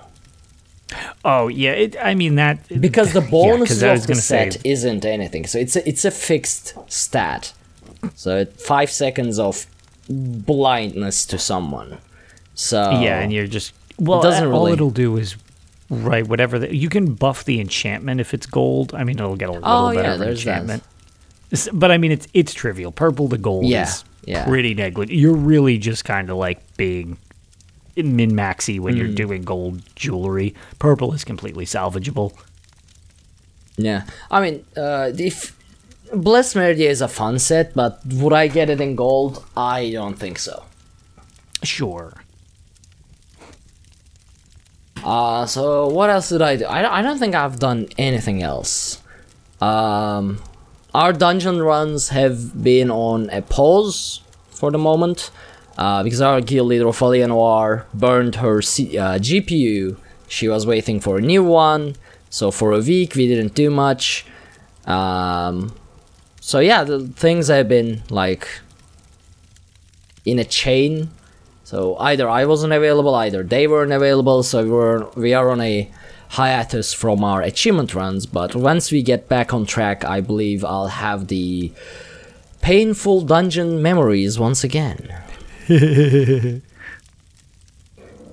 [1.23, 4.65] Oh yeah, it, I mean that because the bonus was of the gonna say- set
[4.65, 5.47] isn't anything.
[5.47, 7.53] So it's a, it's a fixed stat.
[8.15, 9.65] So five seconds of
[10.09, 11.97] blindness to someone.
[12.55, 14.21] So Yeah, and you're just well.
[14.21, 15.35] doesn't all really- it'll do is
[15.89, 16.59] right whatever.
[16.59, 18.93] The, you can buff the enchantment if it's gold.
[18.93, 20.83] I mean, it'll get a little Oh, better yeah, there's enchantment.
[21.51, 22.91] S- But I mean, it's it's trivial.
[22.91, 24.45] Purple to gold Yeah, is yeah.
[24.45, 25.17] pretty negligent.
[25.17, 27.17] You're really just kind of like being
[27.97, 28.97] min maxy when Mm.
[28.97, 30.53] you're doing gold jewelry.
[30.79, 32.31] Purple is completely salvageable.
[33.77, 35.55] Yeah, I mean, uh, if
[36.13, 39.43] Blessed Meridia is a fun set, but would I get it in gold?
[39.55, 40.63] I don't think so.
[41.63, 42.13] Sure.
[45.03, 46.65] Uh, so what else did I do?
[46.65, 49.01] I, I don't think I've done anything else.
[49.59, 50.41] Um,
[50.93, 55.31] our dungeon runs have been on a pause for the moment
[55.81, 59.97] uh, because our guild leader Ophelia Noir burned her C- uh, GPU.
[60.27, 61.95] She was waiting for a new one,
[62.29, 64.25] so for a week we didn't do much.
[64.85, 65.73] Um,
[66.39, 68.47] so yeah, the things have been like
[70.23, 71.09] in a chain
[71.71, 74.43] so either I wasn't available, either they weren't available.
[74.43, 75.89] So we were we are on a
[76.31, 78.25] hiatus from our achievement runs.
[78.25, 81.71] But once we get back on track, I believe I'll have the
[82.59, 85.15] painful dungeon memories once again.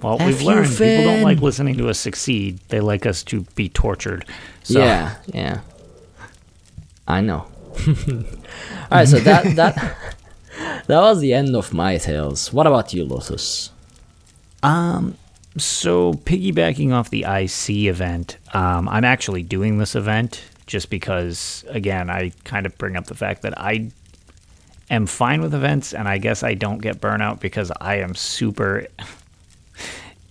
[0.02, 2.60] Well, F we've learned people don't like listening to us succeed.
[2.68, 4.24] They like us to be tortured.
[4.62, 5.60] So, Yeah, yeah.
[7.06, 7.46] I know.
[7.86, 7.94] All
[8.90, 9.74] right, so that that
[10.86, 12.52] that was the end of my tales.
[12.52, 13.70] What about you, Lotus?
[14.62, 15.16] Um,
[15.56, 22.10] so, piggybacking off the IC event, um, I'm actually doing this event just because, again,
[22.10, 23.90] I kind of bring up the fact that I
[24.90, 28.86] am fine with events, and I guess I don't get burnout because I am super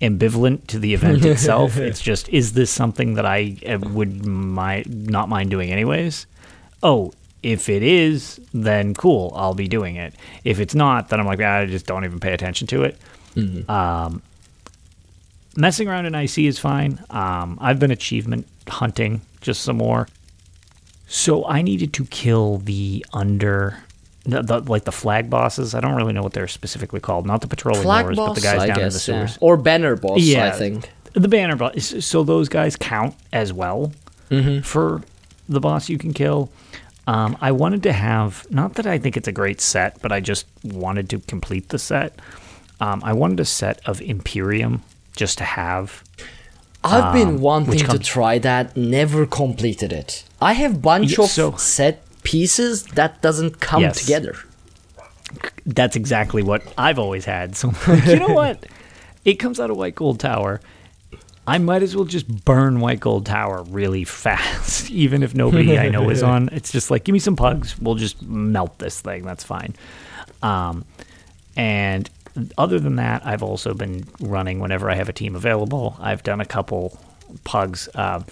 [0.01, 1.77] ambivalent to the event itself.
[1.77, 6.27] it's just, is this something that I uh, would mi- not mind doing anyways?
[6.83, 10.13] Oh, if it is, then cool, I'll be doing it.
[10.43, 12.97] If it's not, then I'm like, "Ah, I just don't even pay attention to it
[15.57, 16.99] messing around in IC is fine.
[17.09, 20.07] Um, I've been achievement hunting just some more.
[21.07, 23.83] So I needed to kill the under,
[24.27, 25.73] the, the, like the flag bosses.
[25.73, 27.25] I don't really know what they're specifically called.
[27.25, 29.25] Not the patrolling Flag wars, boss, but the guys I down in the guess, yeah.
[29.27, 29.37] sewers.
[29.41, 30.19] or banner boss.
[30.35, 30.91] I think.
[31.13, 32.05] The banner boss.
[32.05, 33.91] So those guys count as well
[34.29, 34.59] Mm-hmm.
[34.61, 35.01] for
[35.47, 36.51] the boss you can kill.
[37.07, 40.19] Um, I wanted to have not that I think it's a great set, but I
[40.19, 42.19] just wanted to complete the set.
[42.81, 44.83] Um, I wanted a set of Imperium
[45.15, 46.03] just to have.
[46.83, 50.23] I've been wanting which to try that, never completed it.
[50.41, 54.01] I have bunch Yeah, of so- set pieces that doesn't come Yes.
[54.01, 54.35] together.
[55.65, 57.55] That's exactly what I've always had.
[57.55, 57.71] So
[58.05, 58.65] you know what?
[59.23, 60.59] It comes out of White Gold Tower.
[61.45, 65.87] I might as well just burn White Gold Tower really fast, even if nobody I
[65.87, 66.49] know is on.
[66.53, 67.79] It's just like, give me some pugs.
[67.79, 69.23] We'll just melt this thing.
[69.23, 69.73] That's fine.
[70.43, 70.83] Um,
[71.55, 72.09] and
[72.57, 75.95] other than that, I've also been running whenever I have a team available.
[75.99, 76.97] I've done a couple
[77.45, 77.87] pugs.
[77.95, 78.25] Um,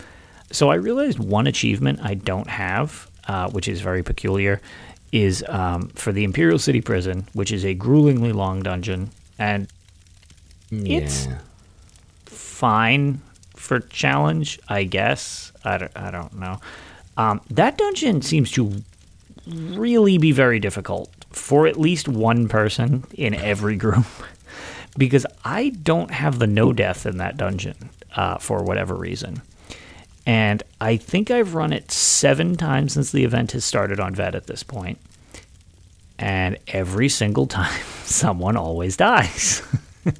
[0.51, 4.61] so I realized one achievement I don't have, uh, which is very peculiar,
[5.11, 9.11] is um, for the Imperial City Prison, which is a gruelingly long dungeon.
[9.39, 9.67] And
[10.71, 11.27] it's
[12.25, 13.21] fine
[13.55, 15.51] for challenge, I guess.
[15.63, 16.59] I don't, I don't know.
[17.17, 18.81] Um, that dungeon seems to
[19.47, 24.05] really be very difficult for at least one person in every group
[24.97, 29.41] because I don't have the no death in that dungeon uh, for whatever reason.
[30.25, 34.33] And I think I've run it seven times since the event has started on vet
[34.35, 34.97] at this point.
[36.17, 39.61] And every single time, someone always dies.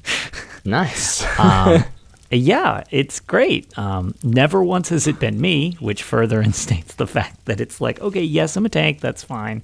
[0.66, 1.24] Nice.
[1.38, 1.84] um,
[2.30, 3.76] yeah, it's great.
[3.78, 8.00] Um, never once has it been me, which further instates the fact that it's like,
[8.00, 9.62] okay, yes, I'm a tank, that's fine.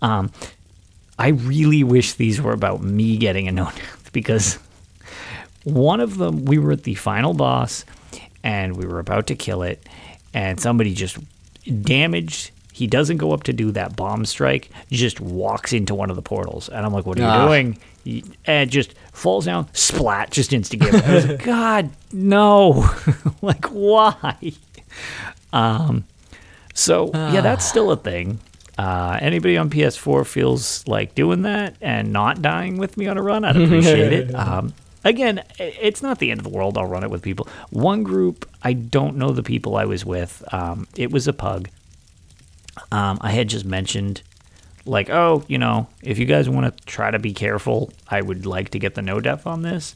[0.00, 0.30] Um,
[1.18, 3.70] I really wish these were about me getting a no
[4.12, 4.58] because
[5.64, 7.84] one of them, we were at the final boss
[8.44, 9.82] and we were about to kill it,
[10.32, 11.18] and somebody just
[11.82, 12.52] damaged.
[12.72, 16.22] He doesn't go up to do that bomb strike, just walks into one of the
[16.22, 16.68] portals.
[16.68, 17.46] And I'm like, what are you Ah.
[17.46, 17.78] doing?
[18.04, 20.94] He- And just falls down, splat, just insta give.
[20.94, 22.90] I was like, God, no.
[23.42, 24.52] like, why?
[25.52, 26.04] Um,
[26.74, 28.40] so, yeah, that's still a thing.
[28.76, 33.22] Uh, anybody on PS4 feels like doing that and not dying with me on a
[33.22, 34.34] run, I'd appreciate it.
[34.34, 34.74] Um,
[35.04, 36.76] again, it's not the end of the world.
[36.76, 37.46] I'll run it with people.
[37.70, 40.42] One group, I don't know the people I was with.
[40.52, 41.68] Um, it was a pug.
[42.90, 44.22] Um, I had just mentioned,
[44.84, 48.46] like, oh, you know, if you guys want to try to be careful, I would
[48.46, 49.94] like to get the no death on this.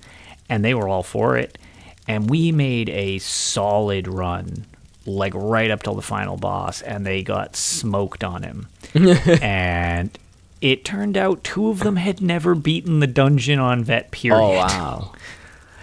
[0.49, 1.59] And they were all for it.
[2.07, 4.65] And we made a solid run,
[5.05, 8.69] like right up till the final boss, and they got smoked on him.
[9.43, 10.17] and
[10.61, 14.41] it turned out two of them had never beaten the dungeon on vet, period.
[14.41, 15.13] oh wow.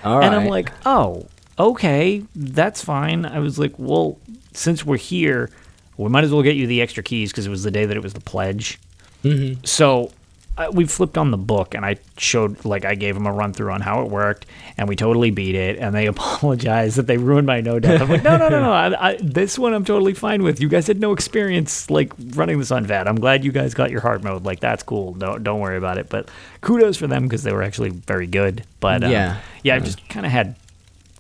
[0.04, 0.26] All right.
[0.26, 3.26] And I'm like, oh, okay, that's fine.
[3.26, 4.20] I was like, well,
[4.54, 5.50] since we're here,
[5.98, 7.98] we might as well get you the extra keys because it was the day that
[7.98, 8.80] it was the pledge.
[9.24, 9.64] Mm-hmm.
[9.66, 10.12] So
[10.58, 13.52] uh, we flipped on the book and I showed, like, I gave them a run
[13.52, 14.46] through on how it worked
[14.78, 15.78] and we totally beat it.
[15.78, 18.02] And they apologized that they ruined my no death.
[18.02, 18.72] I'm like, no, no, no, no.
[18.72, 20.62] I, I, this one I'm totally fine with.
[20.62, 23.08] You guys had no experience, like, running this on VAT.
[23.08, 24.44] I'm glad you guys got your hard mode.
[24.46, 25.14] Like, that's cool.
[25.14, 26.08] Don't, don't worry about it.
[26.10, 26.30] But
[26.62, 28.64] kudos for them because they were actually very good.
[28.80, 29.40] But um, Yeah.
[29.64, 30.56] yeah, I've just kind of had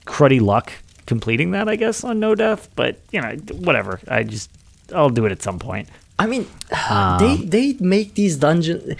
[0.05, 0.71] cruddy luck
[1.07, 2.69] completing that, I guess, on no death.
[2.75, 3.99] But you know, whatever.
[4.07, 4.49] I just
[4.95, 5.89] I'll do it at some point.
[6.17, 6.47] I mean,
[6.89, 8.95] Um, they they make these dungeons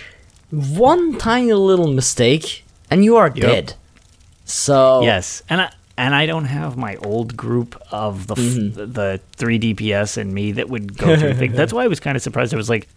[0.56, 3.74] one tiny little mistake and you are dead.
[4.46, 9.20] So Yes, and I and I don't have my old group of the f the
[9.38, 11.56] three DPS and me that would go through things.
[11.56, 12.54] That's why I was kind of surprised.
[12.54, 12.88] I was like.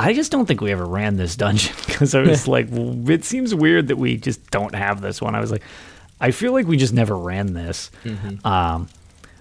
[0.00, 3.24] I just don't think we ever ran this dungeon because I was like, well, it
[3.24, 5.34] seems weird that we just don't have this one.
[5.34, 5.64] I was like,
[6.20, 7.90] I feel like we just never ran this.
[8.44, 8.88] Um,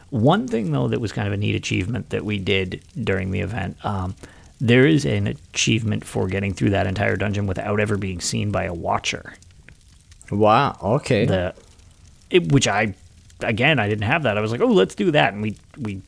[0.10, 3.42] one thing though that was kind of a neat achievement that we did during the
[3.42, 3.78] event.
[3.86, 4.16] Um,
[4.60, 8.64] there is an achievement for getting through that entire dungeon without ever being seen by
[8.64, 9.34] a watcher.
[10.32, 10.78] Wow.
[10.82, 11.26] Okay.
[11.26, 11.54] The
[12.30, 12.94] it, which I
[13.42, 14.38] again I didn't have that.
[14.38, 16.02] I was like, oh, let's do that, and we we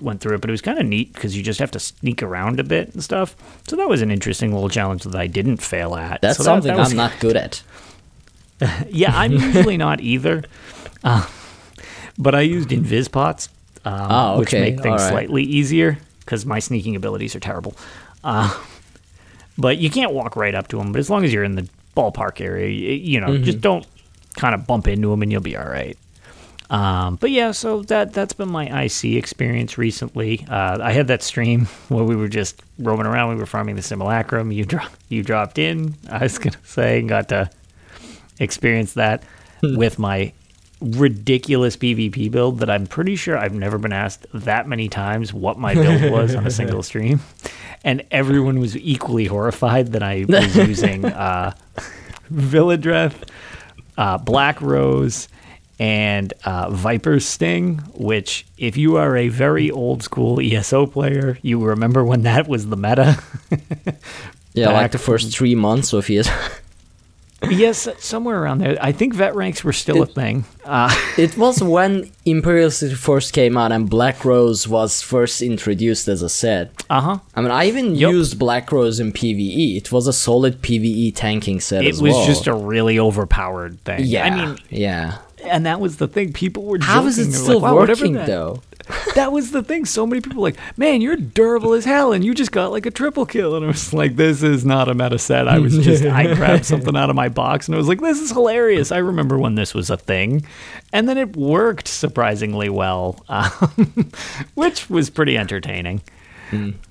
[0.00, 0.40] went through it.
[0.40, 2.92] But it was kind of neat because you just have to sneak around a bit
[2.94, 3.34] and stuff.
[3.68, 6.22] So that was an interesting little challenge that I didn't fail at.
[6.22, 7.62] That's So something that was- I'm not good at.
[8.88, 10.44] Yeah, I'm usually not either.
[11.02, 11.26] Uh,
[12.16, 13.48] but I used invis pots,
[13.84, 15.10] um, Ah, which make things alright.
[15.10, 17.74] slightly easier because my sneaking abilities are terrible.
[18.24, 18.56] Uh,
[19.58, 20.92] but you can't walk right up to them.
[20.92, 23.86] But as long as you're in the ballpark area, you know, just don't
[24.36, 25.96] kind of bump into them, and you'll be all right.
[26.70, 30.46] Um, but yeah, so that that's been my IC experience recently.
[30.48, 33.34] Uh, I had that stream where we were just roaming around.
[33.34, 34.50] We were farming the simulacrum.
[34.52, 35.94] You dro- you dropped in.
[36.08, 37.50] I was gonna say, and got to
[38.38, 39.22] experience that
[39.62, 40.32] with my
[40.82, 45.58] ridiculous PvP build that I'm pretty sure I've never been asked that many times what
[45.58, 47.20] my build was on a single stream.
[47.84, 51.54] And everyone was equally horrified that I was using uh,
[52.32, 53.28] Velidreth,
[53.96, 55.28] uh, Black Rose,
[55.78, 61.60] and uh, Viper's Sting, which, if you are a very old school ESO player, you
[61.64, 63.22] remember when that was the meta.
[64.54, 66.30] Yeah, like the first three months of ES.
[67.50, 68.76] Yes, somewhere around there.
[68.80, 70.44] I think vet ranks were still a thing.
[70.64, 76.08] Uh, it was when Imperial City first came out and Black Rose was first introduced
[76.08, 76.84] as a set.
[76.90, 77.18] uh huh.
[77.34, 78.12] I mean, I even Yup.
[78.12, 79.76] used Black Rose in PvE.
[79.76, 82.26] It was a solid PvE tanking set It as was well.
[82.26, 84.00] just a really overpowered thing.
[84.04, 84.24] yeah.
[84.24, 85.18] I mean, yeah.
[85.44, 86.32] and that was the thing.
[86.32, 87.32] People were How is joking.
[87.32, 88.62] it still like, "Wow, working though?
[89.14, 89.84] That was the thing.
[89.84, 92.86] So many people were like, man, you're durable as hell, and you just got like
[92.86, 93.56] a triple kill.
[93.56, 95.48] And I was like, this is not a meta set.
[95.48, 98.20] I was just, I grabbed something out of my box, and I was like, this
[98.20, 98.92] is hilarious.
[98.92, 100.44] I remember when this was a thing,
[100.92, 104.10] and then it worked surprisingly well, um,
[104.54, 106.00] which was pretty entertaining.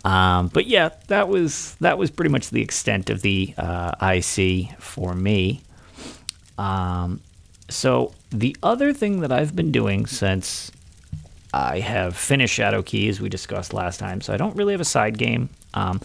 [0.03, 4.79] Um, but yeah, that was that was pretty much the extent of the uh, IC
[4.79, 5.61] for me.
[6.57, 7.21] Um,
[7.69, 10.71] so the other thing that I've been doing since
[11.53, 14.85] I have finished Shadowkey, as we discussed last time, so I don't really have a
[14.85, 15.49] side game.
[15.73, 15.99] Um,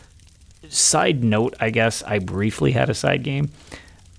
[0.69, 3.51] side note, I guess I briefly had a side game.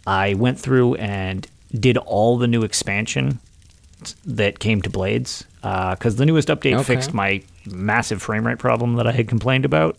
[0.05, 1.45] I went through and
[1.77, 3.39] did all the new expansion
[4.25, 6.83] that came to Blades because the newest update Okay.
[6.83, 9.97] fixed my massive frame rate problem that I had complained about.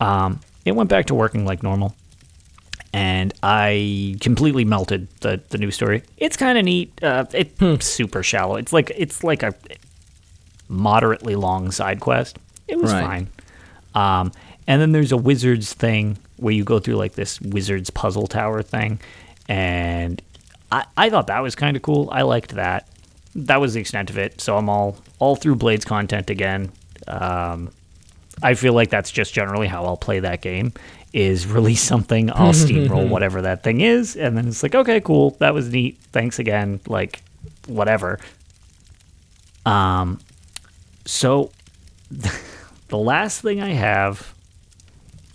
[0.00, 1.94] Um, it went back to working like normal,
[2.92, 6.02] and I completely melted the the new story.
[6.18, 6.92] It's kind of neat.
[7.02, 8.56] Uh, it's super shallow.
[8.56, 9.54] It's like it's like a
[10.68, 12.38] moderately long side quest.
[12.68, 13.02] It was Right.
[13.04, 13.28] fine.
[13.94, 14.32] Um,
[14.66, 18.62] and then there's a wizards thing where you go through like this wizards puzzle tower
[18.62, 18.98] thing,
[19.48, 20.20] and
[20.72, 22.08] I, I thought that was kind of cool.
[22.10, 22.88] I liked that.
[23.36, 24.40] That was the extent of it.
[24.40, 26.72] So I'm all all through Blades content again.
[27.06, 27.70] Um,
[28.42, 30.72] I feel like that's just generally how I'll play that game.
[31.12, 35.30] Is release something, I'll steamroll whatever that thing is, and then it's like, okay, cool,
[35.38, 35.98] that was neat.
[36.10, 36.80] Thanks again.
[36.88, 37.22] Like,
[37.68, 38.18] whatever.
[39.64, 40.20] Um,
[41.04, 41.50] so
[42.10, 44.32] the last thing I have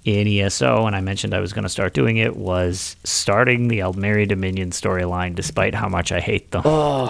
[0.05, 3.79] in ESO, and I mentioned I was going to start doing it, was starting the
[3.79, 6.61] Aldmeri Dominion storyline, despite how much I hate them.
[6.65, 7.09] Oh.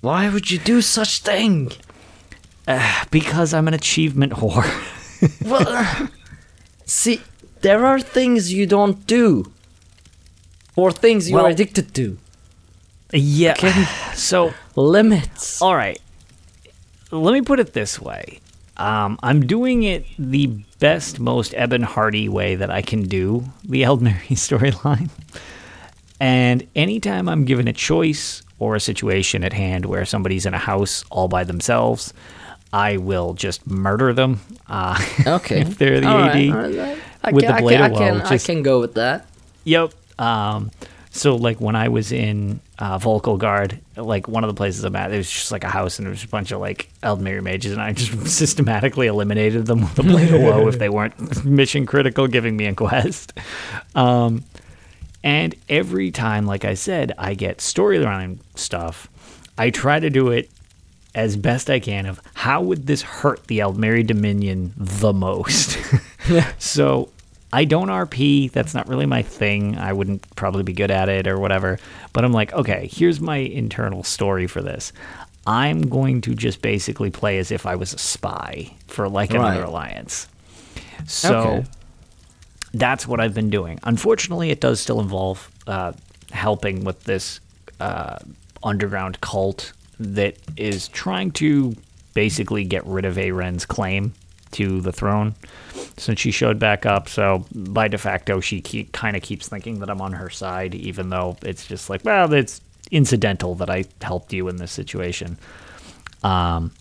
[0.00, 1.72] Why would you do such thing?
[3.10, 4.66] Because I'm an achievement whore.
[5.44, 6.06] Well, uh,
[6.84, 7.20] see,
[7.62, 9.50] there are things you don't do,
[10.76, 12.18] or things you Well- are addicted to.
[13.12, 13.54] yeah.
[14.14, 15.60] So, Limits.
[15.62, 16.00] all right.
[17.10, 18.40] Let me put it this way.
[18.76, 20.46] Um, I'm doing it the
[20.78, 25.10] best, most Eben Hardy way that I can do the Aldmeri storyline.
[26.20, 30.58] And anytime I'm given a choice or a situation at hand where somebody's in a
[30.58, 32.12] house all by themselves,
[32.72, 34.40] I will just murder them.
[34.68, 35.60] Uh, Okay.
[35.62, 36.34] if they're the All AD.
[36.34, 36.98] right, right.
[37.24, 38.94] I with can, the I blade can, of I can, woe, I can go with
[38.94, 39.26] that.
[39.64, 39.92] Yep.
[40.20, 40.70] Um,
[41.18, 44.94] so like when I was in uh, Vulkhel Guard, like one of the places I'm
[44.96, 47.42] at, there was just like a house and there was a bunch of like Eldmere
[47.42, 51.44] mages, and I just systematically eliminated them with the blade of woe if they weren't
[51.44, 53.32] mission critical, giving me a quest.
[53.94, 54.44] Um,
[55.24, 59.08] and every time, like I said, I get storyline stuff.
[59.58, 60.48] I try to do it
[61.14, 65.76] as best I can of how would this hurt the Aldmeri Dominion the most.
[66.58, 67.10] so
[67.52, 68.52] I don't RP.
[68.52, 69.76] That's not really my thing.
[69.78, 71.78] I wouldn't probably be good at it or whatever.
[72.12, 74.92] But I'm like, okay, here's my internal story for this.
[75.46, 79.64] I'm going to just basically play as if I was a spy for like another
[79.64, 80.28] alliance.
[81.06, 81.66] So Okay.
[82.74, 83.78] that's what I've been doing.
[83.82, 85.92] Unfortunately, it does still involve uh,
[86.32, 87.40] helping with this
[87.80, 88.18] uh,
[88.62, 91.74] underground cult that is trying to
[92.12, 94.12] basically get rid of Ayrenn's claim
[94.52, 95.34] to the throne
[95.96, 97.08] since she showed back up.
[97.08, 100.74] So by de facto, she keep, kind of keeps thinking that I'm on her side,
[100.74, 105.38] even though it's just like, well, it's incidental that I helped you in this situation.
[106.22, 106.72] Um,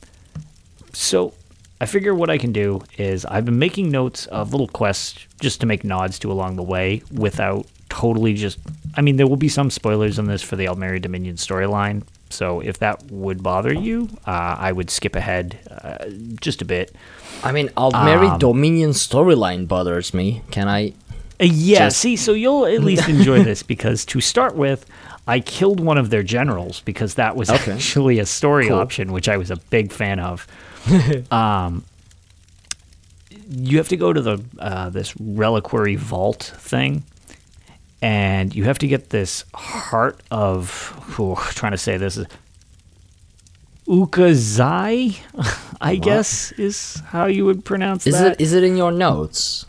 [0.93, 1.33] so
[1.79, 5.61] I figure what I can do is I've been making notes of little quests just
[5.61, 8.59] to make nods to along the way without totally just.
[8.95, 12.03] I mean, there will be some spoilers in this for the Aldmeri Dominion storyline.
[12.29, 16.09] So if that would bother you, uh, I would skip ahead uh,
[16.41, 16.95] just a bit.
[17.43, 20.41] I mean, Aldmeri Um, Dominion storyline bothers me.
[20.51, 20.89] Can I?
[21.39, 24.85] Uh, yeah, Just- see, so you'll at least enjoy this because to start with,
[25.27, 27.73] I killed one of their generals because that was Okay.
[27.73, 28.77] actually a story Cool.
[28.79, 30.47] option, which I was a big fan of.
[31.31, 31.83] um,
[33.49, 37.03] you have to go to the uh, this reliquary vault thing,
[38.01, 40.93] and you have to get this heart of.
[41.19, 42.25] Oh, trying to say this is.
[43.87, 45.15] Ukazai,
[45.79, 48.33] I guess is how you would pronounce Is that.
[48.33, 49.65] it is it in your notes?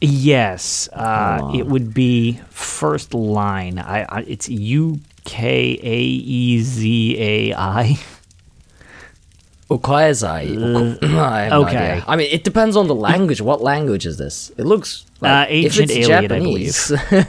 [0.00, 3.78] Yes, uh, it would be first line.
[3.78, 7.98] I, I it's U K A E Z A I.
[9.70, 11.02] Ukaezai.
[11.02, 12.02] I have no okay.
[12.06, 13.40] I mean, it depends on the language.
[13.42, 14.50] What language is this?
[14.56, 16.92] It looks like Uh, ancient if it's Alien, Japanese.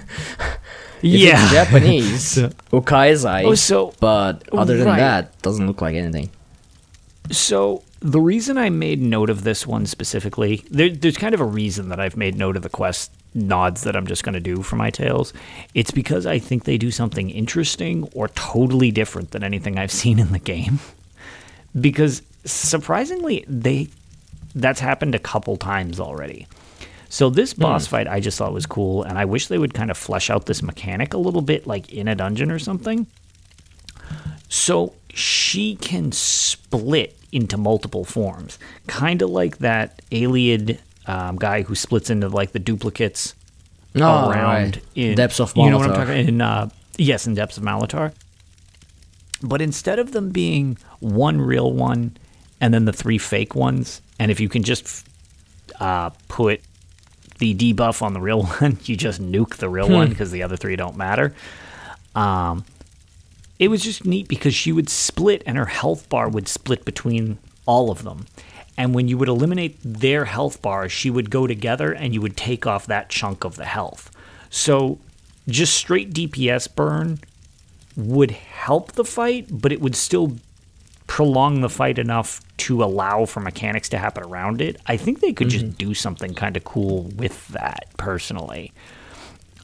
[1.01, 1.41] Yeah.
[1.41, 2.36] it's Japanese,
[2.74, 3.45] Ukaezai.
[3.45, 4.97] Oh, so- but other than right.
[4.99, 6.30] that, doesn't look like anything.
[7.32, 11.45] So the reason I made note of this one specifically, there, there's kind of a
[11.45, 14.64] reason that I've made note of the quest nods that I'm just going to do
[14.64, 15.34] for my tales.
[15.74, 20.20] It's because I think they do something interesting or totally different than anything I've seen
[20.20, 20.80] in the game.
[21.80, 23.89] Because surprisingly, they
[24.56, 26.47] that's happened a couple times already.
[27.10, 27.62] So this hmm.
[27.62, 30.30] boss fight I just thought was cool, and I wish they would kind of flesh
[30.30, 33.08] out this mechanic a little bit, like in a dungeon or something.
[34.47, 38.57] So she can split into multiple forms,
[38.88, 40.77] kind of like that alien
[41.07, 43.36] um, guy who splits into like the duplicates
[43.95, 44.82] Oh, around right.
[44.93, 48.13] in Depths of You know what I'm talking in uh, yes, in Depths of Malatar.
[49.41, 52.15] But instead of them being one real one
[52.61, 55.07] and then the three fake ones, and if you can just
[55.80, 56.61] uh, put
[57.39, 60.57] the debuff on the real one, you just nuke the real one because the other
[60.57, 61.34] three don't matter.
[62.15, 62.65] Um,
[63.60, 67.38] it was just neat because she would split and her health bar would split between
[67.66, 68.26] all of them.
[68.78, 72.38] And when you would eliminate their health bars, she would go together and you would
[72.38, 74.10] take off that chunk of the health.
[74.49, 74.99] So
[75.49, 77.20] just straight DPS burn
[77.97, 80.38] would help the fight, but it would still
[81.07, 84.78] prolong the fight enough to allow for mechanics to happen around it.
[84.86, 85.74] I think they could just mm-hmm.
[85.74, 88.72] do something kind of cool with that personally.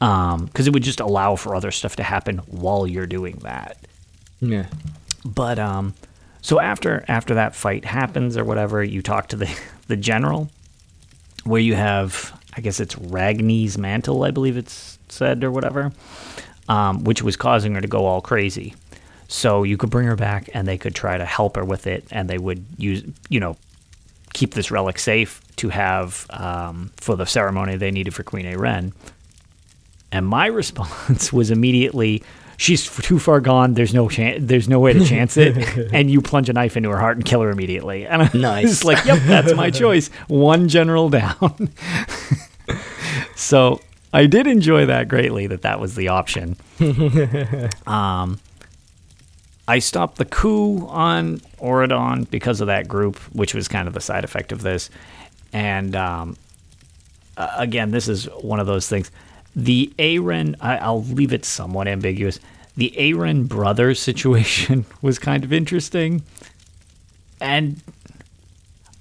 [0.01, 3.77] Um, because it would just allow for other stuff to happen while you're doing that.
[4.41, 4.65] Yeah.
[5.23, 5.93] But um,
[6.41, 10.49] so after after that fight happens or whatever, you talk to the the general,
[11.43, 15.91] where you have I guess it's Ragni's mantle, I believe it's said or whatever,
[16.69, 18.75] um, which was causing her to go all crazy.
[19.27, 22.05] So you could bring her back, and they could try to help her with it,
[22.11, 23.57] and they would use you know
[24.33, 28.93] keep this relic safe to have um, for the ceremony they needed for Queen Ayrenn.
[30.11, 32.23] And my response was immediately,
[32.57, 33.73] "She's f- too far gone.
[33.73, 34.39] There's no chance.
[34.45, 35.57] There's no way to chance it."
[35.93, 38.05] and you plunge a knife into her heart and kill her immediately.
[38.05, 38.63] And I Nice.
[38.65, 40.09] was like, "Yep, that's my choice.
[40.27, 41.69] One general down."
[43.35, 43.81] so
[44.13, 45.47] I did enjoy that greatly.
[45.47, 46.55] That that was the option.
[47.87, 48.39] um,
[49.67, 53.99] I stopped the coup on Auridon because of that group, which was kind of the
[54.01, 54.89] side effect of this.
[55.51, 56.37] And um,
[57.37, 59.09] again, this is one of those things.
[59.55, 62.39] The Ayrenn, I, I'll leave it somewhat ambiguous.
[62.75, 66.23] The Ayrenn brothers situation was kind of interesting.
[67.39, 67.81] And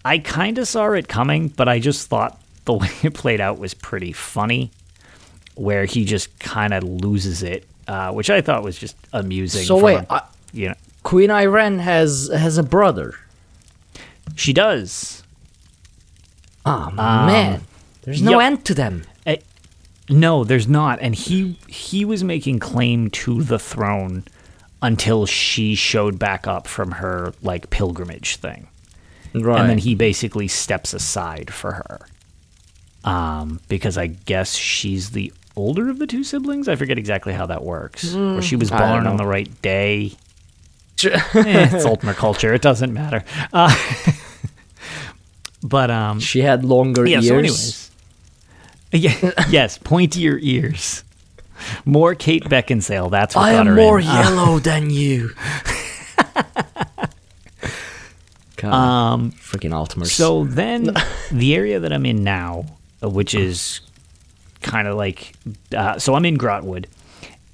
[0.05, 3.59] I kind of saw it coming, but I just thought the way it played out
[3.59, 4.71] was pretty funny,
[5.55, 9.65] where he just kind of loses it, uh, which I thought was just amusing.
[9.65, 13.15] So wait, a- I- you know, Queen Ayrenn has has a brother.
[14.37, 15.23] she does.
[16.65, 17.63] Oh man,
[18.03, 18.47] there's no yep.
[18.47, 19.05] end to them.
[20.09, 24.25] No, there's not, and he he was making claim to the throne
[24.83, 28.69] until she showed back up from her like pilgrimage thing.
[29.33, 29.61] Right.
[29.61, 32.07] and then he basically steps aside for her.
[33.03, 36.69] Um, because i guess she's the older of the two siblings?
[36.69, 38.15] I forget exactly how that works.
[38.15, 40.13] Or she was born on the right day?
[41.05, 42.55] Eh, it's ultimate culture.
[42.55, 43.25] It doesn't matter.
[43.53, 43.75] Uh,
[45.63, 47.27] but um she had longer years.
[47.27, 47.33] yeah ears.
[47.33, 47.91] so anyways
[48.95, 51.05] yeah, yes pointier ears
[51.85, 54.07] more kate beckinsale that's what I got am her more in.
[54.07, 55.31] Yellow than you.
[58.57, 60.09] God, um freaking Altimers.
[60.13, 60.95] So then,
[61.31, 62.65] the area that I'm in now,
[63.03, 63.81] uh, which is
[64.63, 65.35] kind of like,
[65.77, 66.87] uh, so I'm in Grotwood,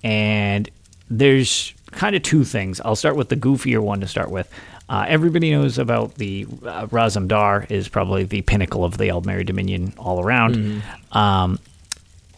[0.04, 0.68] and
[1.08, 2.80] there's kind of two things.
[2.82, 4.48] I'll start with the goofier one to start with.
[4.90, 9.92] Uh, everybody knows about the uh, Razum-dar is probably the pinnacle of the Aldmeri Dominion
[9.96, 10.82] all around.
[11.12, 11.60] Um,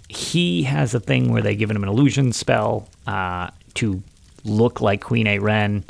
[0.08, 4.02] he has a thing where they give him an illusion spell uh, to
[4.44, 5.82] look like Queen Ayrenn.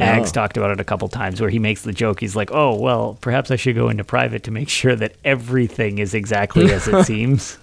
[0.00, 0.32] Ags Oh.
[0.32, 2.18] talked about it a couple times where he makes the joke.
[2.20, 5.98] He's like, "Oh, well, perhaps I should go into private to make sure that everything
[5.98, 7.58] is exactly as it seems,"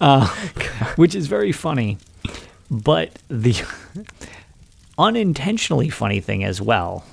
[0.00, 0.26] uh,
[0.96, 1.96] which is very funny.
[2.70, 3.54] But the
[4.98, 7.04] unintentionally funny thing as well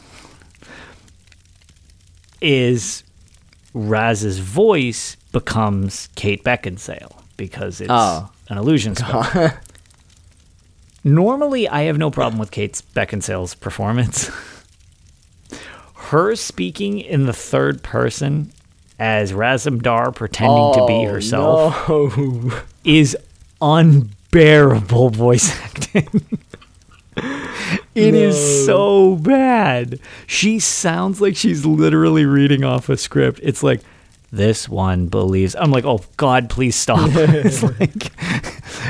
[2.42, 3.04] is
[3.74, 8.30] Raz's voice becomes Kate Beckinsale because it's Oh.
[8.50, 9.52] an illusion spell.
[11.04, 14.30] Normally, I have no problem with Kate Beckinsale's performance.
[15.96, 18.52] Her speaking in the third person
[19.00, 22.52] as Razum-dar pretending to be Oh, herself no.
[22.84, 23.18] is
[23.62, 26.08] unbearable voice acting.
[27.94, 30.00] It is so bad.
[30.26, 33.42] She sounds like she's literally reading off a script.
[33.44, 33.82] It's like
[34.32, 35.56] this one believes.
[35.56, 37.10] I'm like, oh God, please stop.
[37.14, 38.12] it's like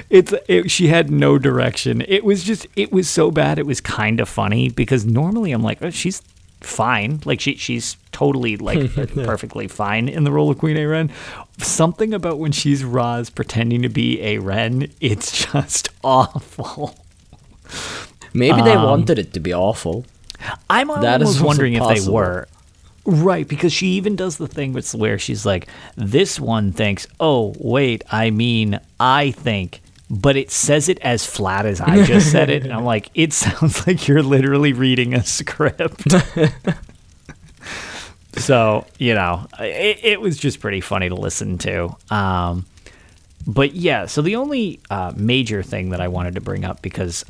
[0.09, 2.03] it's it, she had no direction.
[2.07, 3.57] It was just it was so bad.
[3.57, 6.21] It was kind of funny because normally I'm like, oh, she's
[6.59, 7.21] fine.
[7.25, 11.09] Like she she's totally like perfectly fine in the role of Queen Ayrenn.
[11.57, 16.95] Something about when she's Raz pretending to be a Ren, it's just awful.
[18.34, 20.05] Maybe they wanted it to be awful.
[20.69, 22.47] I'm That almost wondering if they were.
[23.05, 28.03] Right, because she even does the thing where she's like, this one thinks, oh, wait,
[28.11, 32.63] I mean, I think, but it says it as flat as I just said it.
[32.63, 36.13] And I'm like, it sounds like you're literally reading a script.
[38.38, 41.95] so, you know, it, it was just pretty funny to listen to.
[42.11, 42.67] Um,
[43.47, 47.25] but yeah, so the only uh, major thing that I wanted to bring up because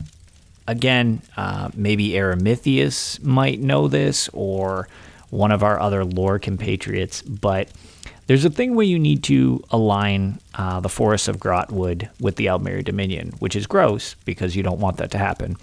[0.67, 4.87] again, uh, maybe Aramithius might know this or
[5.29, 7.69] one of our other lore compatriots, but
[8.27, 12.45] there's a thing where you need to align uh, the forests of Grotwood with the
[12.45, 15.57] Aldmeri Dominion, which is gross because you don't want that to happen.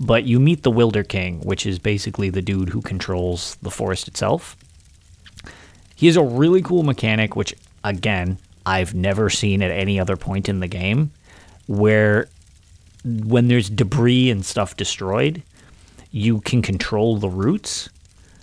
[0.00, 4.08] But you meet the Wilder King, which is basically the dude who controls the forest
[4.08, 4.56] itself.
[5.96, 10.48] He has a really cool mechanic, which, again, I've never seen at any other point
[10.48, 11.10] in the game,
[11.66, 12.28] where
[13.04, 15.42] when there's debris and stuff destroyed,
[16.10, 17.88] you can control the roots.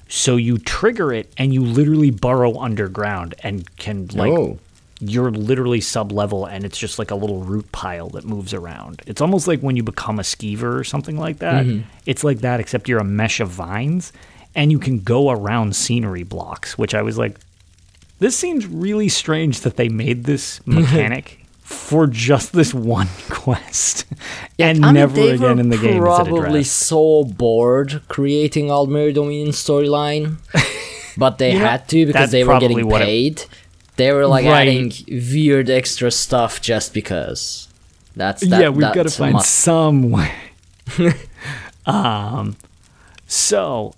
[0.08, 4.60] So you trigger it and you literally burrow underground and can like Oh.
[5.00, 9.02] you're literally sub level and it's just like a little root pile that moves around.
[9.08, 11.66] It's almost like when you become a skeever or something like that.
[11.66, 11.88] Mm-hmm.
[12.06, 14.14] It's like that except you're a mesh of vines
[14.54, 17.40] and you can go around scenery blocks, which I was like
[18.20, 24.06] this seems really strange that they made this mechanic for just this one quest
[24.60, 30.36] and I never again in the game probably so bored creating Aldmeri Dominion storyline,
[31.18, 33.44] but they know, had to because they were getting it- paid.
[33.98, 34.68] They were like Right.
[34.68, 37.68] adding weird extra stuff just because.
[38.16, 39.50] That's that, yeah, we've got to find must.
[39.52, 40.32] some way.
[41.86, 42.56] um,
[43.28, 43.96] so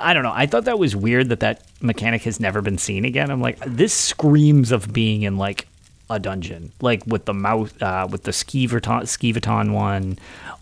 [0.00, 0.32] I don't know.
[0.34, 3.30] I thought that was weird that that mechanic has never been seen again.
[3.30, 5.66] I'm like, this screams of being in like
[6.10, 10.18] a dungeon, like with the mouth, uh, with the Skeeverton, Skeeveton one,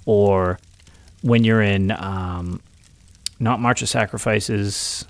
[0.06, 0.58] or
[1.22, 2.60] when you're in um,
[3.40, 5.04] not March of Sacrifices,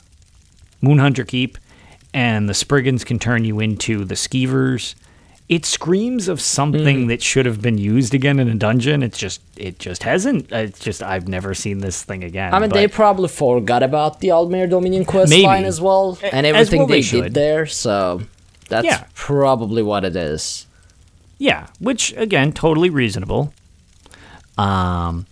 [0.83, 1.59] Moonhunter Keep,
[2.15, 4.95] and the Spriggans can turn you into the Skeevers.
[5.49, 9.03] It screams of something that should have been used again in a dungeon.
[9.03, 10.51] It's just, it just hasn't.
[10.51, 12.55] It's just, I've never seen this thing again.
[12.55, 15.43] I mean, but- they probably forgot about the Aldmeri Dominion quest Maybe.
[15.43, 17.67] line as well, and everything well they they, did there.
[17.67, 18.23] So
[18.73, 19.05] that's Yeah.
[19.15, 20.67] probably what it is.
[21.39, 23.53] Yeah, which again, totally reasonable.
[24.59, 25.27] Um,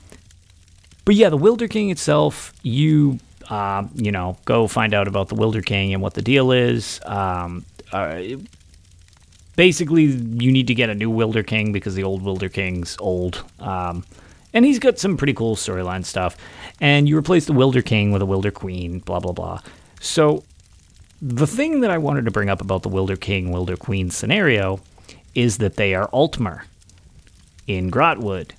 [1.04, 3.18] but yeah, the Wilder King itself, you
[3.48, 7.00] uh, you know, go find out about the Wilder King and what the deal is.
[7.04, 8.20] Um, uh,
[9.56, 13.42] basically, you need to get a new Wilder King because the old Wilder King's old.
[13.58, 14.04] Um,
[14.52, 16.36] and he's got some pretty cool storyline stuff.
[16.80, 19.60] And you replace the Wilder King with a Wilder Queen, blah blah blah.
[20.00, 20.44] So
[21.22, 24.80] the thing that I wanted to bring up about the Wilder King, Wilder Queen scenario
[25.34, 26.62] is that they are Altmer
[27.66, 28.54] in Grotwood,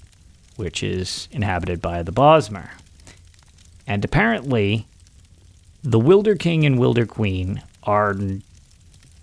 [0.55, 2.69] which is inhabited by the Bosmer.
[3.87, 4.85] And apparently,
[5.83, 8.15] the Wilder King and Wilder Queen are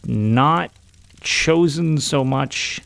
[0.05, 0.73] not
[1.21, 2.81] chosen so much.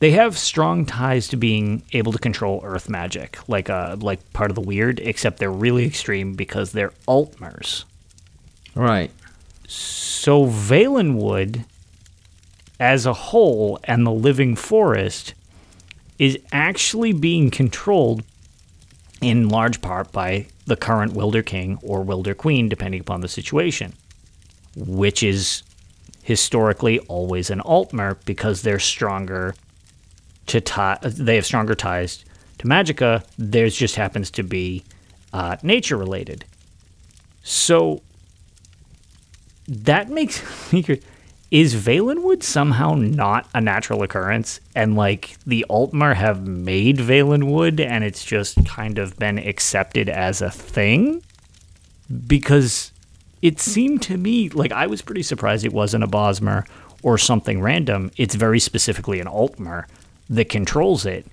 [0.00, 4.50] They have strong ties to being able to control earth magic, like uh, like part
[4.50, 7.84] of the weird, except they're really extreme because they're Altmers.
[8.74, 9.10] Right.
[9.66, 11.64] So Valenwood,
[12.80, 15.34] as a whole, and the living forest
[16.18, 18.22] is actually being controlled
[19.20, 23.94] in large part by the current Wilder King or Wilder Queen, depending upon the situation,
[24.76, 25.62] which is
[26.22, 29.54] historically always an Altmer because they're stronger
[30.46, 30.98] to tie.
[31.02, 32.24] They have stronger ties
[32.58, 33.24] to Magicka.
[33.38, 34.84] Theirs just happens to be
[35.32, 36.44] uh, nature related.
[37.42, 38.02] So
[39.68, 40.98] that makes me cur-
[41.50, 44.58] is Valenwood somehow not a natural occurrence?
[44.74, 50.42] And like the Altmer have made Valenwood and it's just kind of been accepted as
[50.42, 51.22] a thing?
[52.26, 52.90] Because
[53.40, 56.66] it seemed to me like I was pretty surprised it wasn't a Bosmer
[57.02, 58.10] or something random.
[58.16, 59.84] It's very specifically an Altmer
[60.30, 61.26] that controls it.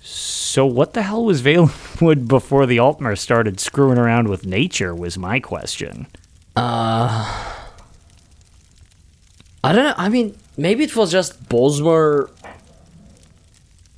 [0.00, 5.18] So what the hell was Valenwood before the Altmer started screwing around with nature was
[5.18, 6.06] my question
[6.56, 7.64] I
[9.64, 9.94] don't know.
[9.96, 12.30] I mean, maybe it was just Bosmer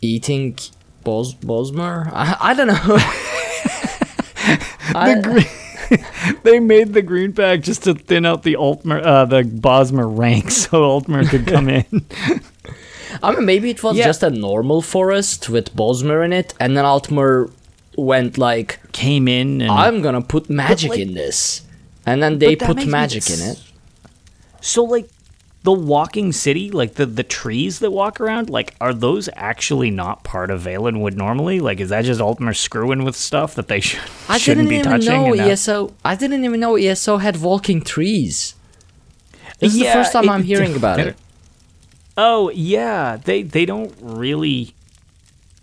[0.01, 0.57] eating
[1.03, 2.11] Bos Bosmer.
[2.13, 2.77] I, I don't know.
[4.97, 5.51] I-
[6.45, 10.57] they made the Green Pact just to thin out the Altmer, uh, the Bosmer ranks,
[10.57, 11.85] so Altmer could come in.
[13.23, 14.07] I mean, maybe it was Yeah.
[14.07, 17.51] just a normal forest with Bosmer in it, and then Altmer
[17.99, 21.63] went like, Came in and "I'm gonna put magic like- in this,"
[22.07, 23.63] and then they put magic in it.
[24.61, 25.09] So like
[25.63, 30.23] the walking city, like the the trees that walk around, like are those actually not
[30.25, 31.61] part of Valenwood normally?
[31.61, 34.89] Like is that just Altmer screwing with stuff that they should, I shouldn't didn't be
[34.89, 35.13] even touching?
[35.23, 35.95] know and now- ESO.
[36.05, 38.55] I didn't even know ESO had walking trees.
[39.59, 41.17] This is the first time it- I'm hearing about it.
[42.17, 44.75] Oh yeah, they they don't really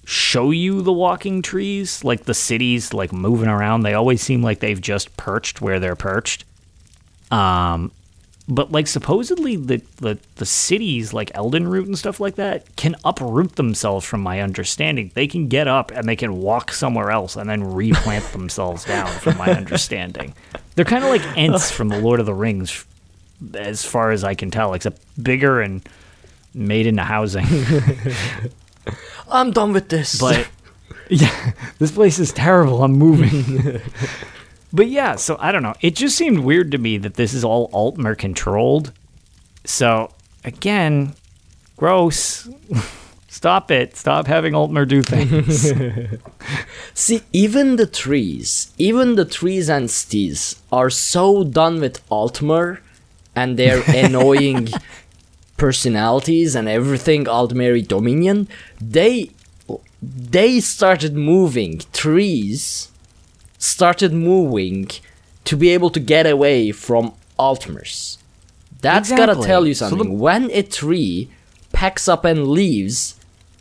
[0.06, 3.82] show you the walking trees, like the cities like moving around.
[3.82, 6.46] They always seem like they've just perched where they're perched.
[7.32, 7.92] Um
[8.48, 12.96] but like supposedly the, the the cities like Elden Root and stuff like that can
[13.06, 15.12] uproot themselves from my understanding.
[15.14, 19.08] They can get up and they can walk somewhere else and then replant themselves down
[19.08, 20.34] from my understanding.
[20.76, 22.86] They're kind of like Ents from the Lord of the Rings
[23.54, 25.88] as far as I can tell, except bigger and
[26.54, 27.46] made into housing.
[29.30, 30.20] I'm done with this.
[30.20, 30.48] But
[31.10, 32.84] yeah, this place is terrible.
[32.84, 33.82] I'm moving.
[34.74, 35.76] but yeah, so I don't know.
[35.82, 38.92] It just seemed weird to me that this is all Altmer controlled.
[39.66, 40.14] So
[40.44, 41.14] again,
[41.78, 42.50] gross.
[43.28, 43.96] Stop it.
[43.96, 45.72] Stop having Altmer do things.
[46.94, 52.80] See, even the trees, even the trees and stees are so done with Altmer
[53.36, 54.70] and they're annoying
[55.62, 58.48] personalities and everything Aldmeri Dominion.
[58.96, 59.30] They
[60.02, 61.74] they started moving.
[61.94, 62.90] Trees
[63.60, 64.90] started moving
[65.50, 67.14] to be able to get away from
[67.48, 68.18] Altmers.
[68.86, 70.10] That's gotta tell you So something.
[70.10, 71.30] the- when a tree
[71.78, 73.00] packs up and leaves,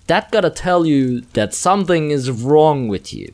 [0.06, 1.00] that gotta tell you
[1.34, 3.28] that something is wrong with you.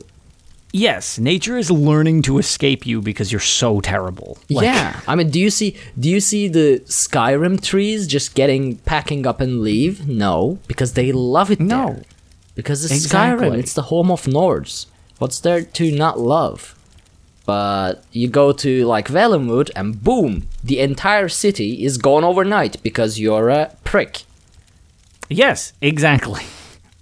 [0.76, 4.38] Yes, nature is learning to escape you because you're so terrible.
[4.50, 5.76] Like, yeah, I mean, do you see?
[5.98, 10.06] Do you see the Skyrim trees just getting packing up and leave?
[10.06, 11.60] No, because they love it.
[11.60, 11.86] No.
[11.94, 12.02] there.
[12.54, 13.48] because it's Exactly.
[13.48, 13.58] Skyrim.
[13.58, 14.86] It's the home of Nords.
[15.18, 16.74] What's there to not love?
[17.46, 23.20] But you go to like Valenwood and boom, the entire city is gone overnight because
[23.20, 24.24] you're a prick.
[25.28, 26.42] Yes, exactly.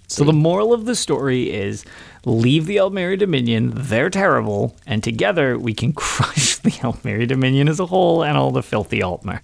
[0.07, 1.83] So the moral of the story is
[2.25, 7.79] leave the Aldmeri Dominion, they're terrible, and together we can crush the Aldmeri Dominion as
[7.79, 9.39] a whole and all the filthy Altmer.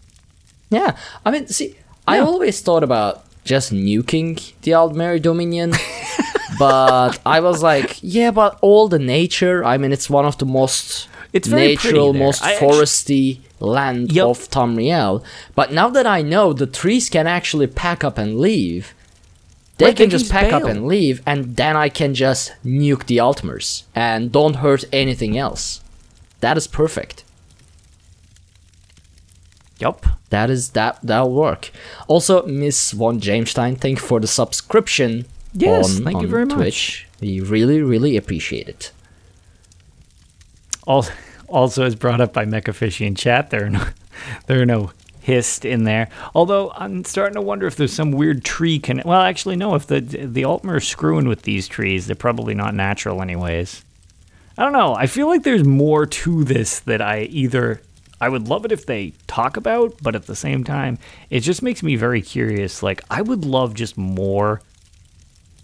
[0.69, 1.75] Yeah, I mean, see,
[2.07, 5.73] I always thought about just nuking the Aldmeri Dominion,
[6.59, 9.63] but I was like, yeah, but all the nature.
[9.63, 14.25] I mean, it's one of the most It's very natural, most I foresty land Yep.
[14.27, 15.23] of Tamriel.
[15.55, 18.93] But now that I know the trees can actually pack up and leave,
[19.85, 23.83] they can just pack up and leave, and then I can just nuke the Altmers
[23.95, 25.81] and don't hurt anything else.
[26.39, 27.23] That is perfect.
[29.79, 30.05] Yup.
[30.29, 31.71] That is that that'll work.
[32.07, 35.25] Also, Miss Von Jamestein, thank you for the subscription.
[35.53, 37.07] Yes, on, thank you on very much.
[37.19, 38.91] We really, really appreciate it.
[40.87, 41.07] Al-
[41.49, 43.85] Also, as brought up by Mechafishi in chat, there are no,
[44.45, 44.91] there are no
[45.21, 46.09] hist in there.
[46.35, 49.01] Although I'm starting to wonder if there's some weird tree can.
[49.05, 49.75] Well, actually, no.
[49.75, 53.83] If the the Altmer are screwing with these trees, they're probably not natural, anyways.
[54.57, 54.93] I don't know.
[54.95, 57.81] I feel like there's more to this that I either
[58.19, 60.97] I would love it if they talk about, but at the same time,
[61.29, 62.83] it just makes me very curious.
[62.83, 64.61] Like I would love just more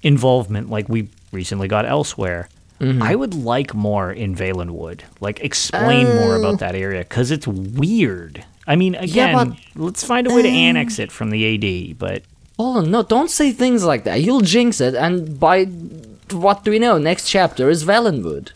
[0.04, 2.50] involvement, like we recently got elsewhere.
[2.80, 3.02] Mm-hmm.
[3.02, 5.02] I would like more in Valenwood.
[5.20, 6.40] Like explain more Oh.
[6.40, 8.46] about that area because it's weird.
[8.68, 11.98] I mean, again, but- um, let's find a way to annex it from the AD,
[11.98, 12.24] but
[12.60, 14.22] Oh no, don't say things like that.
[14.22, 15.66] You'll jinx it, and by
[16.32, 16.98] what do we know?
[16.98, 18.50] Next chapter is Valenwood.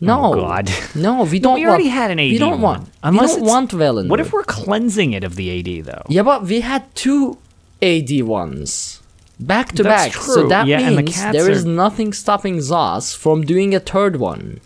[0.00, 0.70] No, Oh, God.
[0.94, 1.54] no, we don't.
[1.54, 2.60] we already want, had an AD We don't one.
[2.60, 2.88] want.
[3.02, 4.08] Unless we don't want Valenwood.
[4.08, 6.02] what if we're cleansing it of the AD though?
[6.08, 7.38] Yeah, but we had two
[7.82, 9.00] AD ones
[9.38, 10.22] back to That's back.
[10.24, 10.34] true.
[10.34, 14.16] So that Yeah, the means cats there is nothing stopping ZOS from doing a third
[14.16, 14.60] one.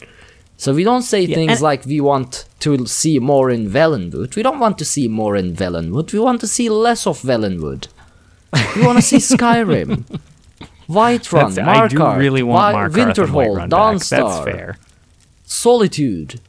[0.62, 4.36] So we don't say things and- like we want to see more in Valenwood.
[4.36, 6.12] We don't want to see more in Valenwood.
[6.12, 7.88] We want to see less of Valenwood.
[8.76, 10.04] We want to see Skyrim,
[10.86, 13.70] Whiterun, That's- I do Markarth, really want Markarth Winterhold, back.
[13.70, 14.78] That's Dawnstar, fair.
[15.44, 16.40] Solitude.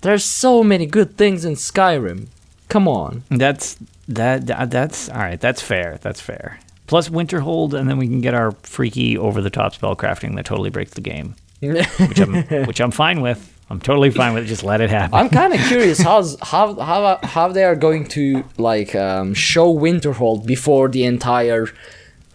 [0.00, 2.26] There's so many good things in Skyrim.
[2.68, 3.22] Come on.
[3.30, 3.76] That's
[4.08, 5.40] that, that that's all right.
[5.40, 5.98] That's fair.
[6.02, 6.58] That's fair.
[6.88, 10.46] Plus Winterhold, and then we can get our freaky over the top spell crafting that
[10.46, 11.36] totally breaks the game,
[12.08, 12.34] which I'm
[12.66, 13.46] which I'm fine with.
[13.68, 14.44] I'm totally fine with.
[14.44, 14.46] it.
[14.46, 15.14] Just let it happen.
[15.18, 19.72] I'm kind of curious how's, how how how they are going to like um, show
[19.72, 21.68] Winterhold before the entire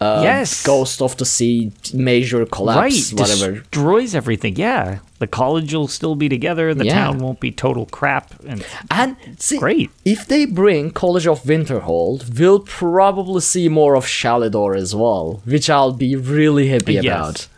[0.00, 0.62] yes.
[0.64, 3.20] Ghost of the Sea, major collapse, right.
[3.20, 3.60] whatever.
[3.60, 4.56] Destroys everything.
[4.56, 4.98] Yeah.
[5.18, 6.74] The college will still be together.
[6.74, 6.94] The Yeah.
[6.94, 8.34] town won't be total crap.
[8.46, 9.90] And And see, Great.
[10.04, 15.70] if they bring College of Winterhold, we'll probably see more of Shalidor as well, which
[15.70, 17.04] I'll be really happy Yes.
[17.04, 17.48] about.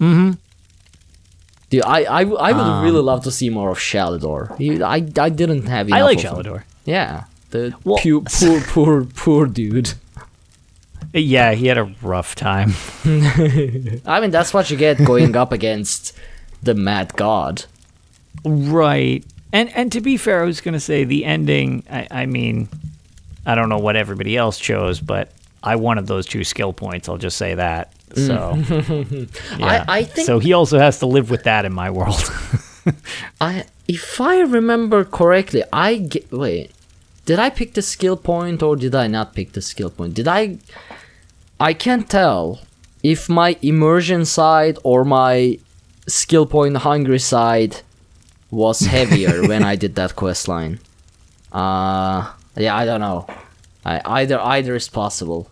[0.00, 0.30] Mm-hmm.
[1.70, 4.58] Dude, I, I, I would really um, love to see more of Shalidor.
[4.58, 6.62] He, I, I didn't have enough I like of him.
[6.84, 9.94] Yeah, the Well, pu- poor, poor, poor dude.
[11.12, 12.72] Yeah, he had a rough time.
[13.04, 16.16] I mean, that's what you get going up against
[16.62, 17.64] the Mad God.
[18.44, 19.24] Right.
[19.52, 21.82] And and to be fair, I was gonna say the ending.
[21.90, 22.68] I, I mean,
[23.44, 27.08] I don't know what everybody else chose, but I wanted those two skill points.
[27.08, 27.92] I'll just say that.
[28.14, 28.54] So
[29.58, 29.84] yeah.
[29.88, 30.38] I think- so.
[30.38, 32.20] He also has to live with that in my world.
[33.40, 36.72] I, if I remember correctly, I ge- wait.
[37.26, 40.14] Did I pick the skill point or did I not pick the skill point?
[40.14, 40.58] Did I?
[41.60, 42.60] I can't tell
[43.02, 45.58] if my immersion side or my
[46.08, 47.82] skill point hungry side
[48.50, 50.80] was heavier when I did that quest line.
[51.52, 53.26] Uh yeah, I don't know.
[53.84, 55.48] I either either is possible.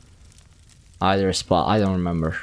[1.00, 2.36] Either is po- I don't remember.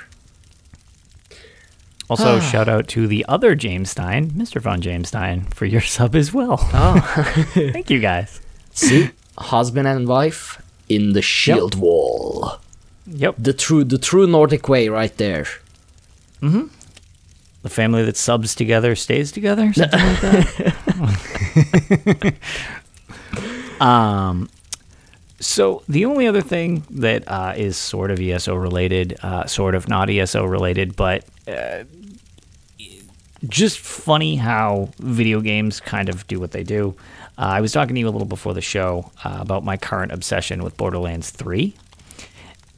[2.09, 4.61] Also, shout out to the other James Stein, Mr.
[4.61, 6.57] Von James Stein, for your sub as well.
[6.73, 6.99] Oh,
[7.53, 8.39] Thank you guys.
[8.71, 12.59] see, husband and wife in the shield wall.
[13.07, 13.35] Yep.
[13.37, 15.45] the true the true Nordic way right there.
[16.41, 16.69] Mhm.
[17.61, 20.21] The family that subs together stays together, something like
[20.57, 22.33] that.
[23.81, 24.49] um,
[25.39, 29.87] so the only other thing that uh, is sort of ESO related, uh, sort of
[29.89, 31.83] not ESO related, but uh,
[33.47, 36.95] just funny how video games kind of do what they do.
[37.37, 40.11] Uh, I was talking to you a little before the show uh, about my current
[40.11, 41.75] obsession with Borderlands 3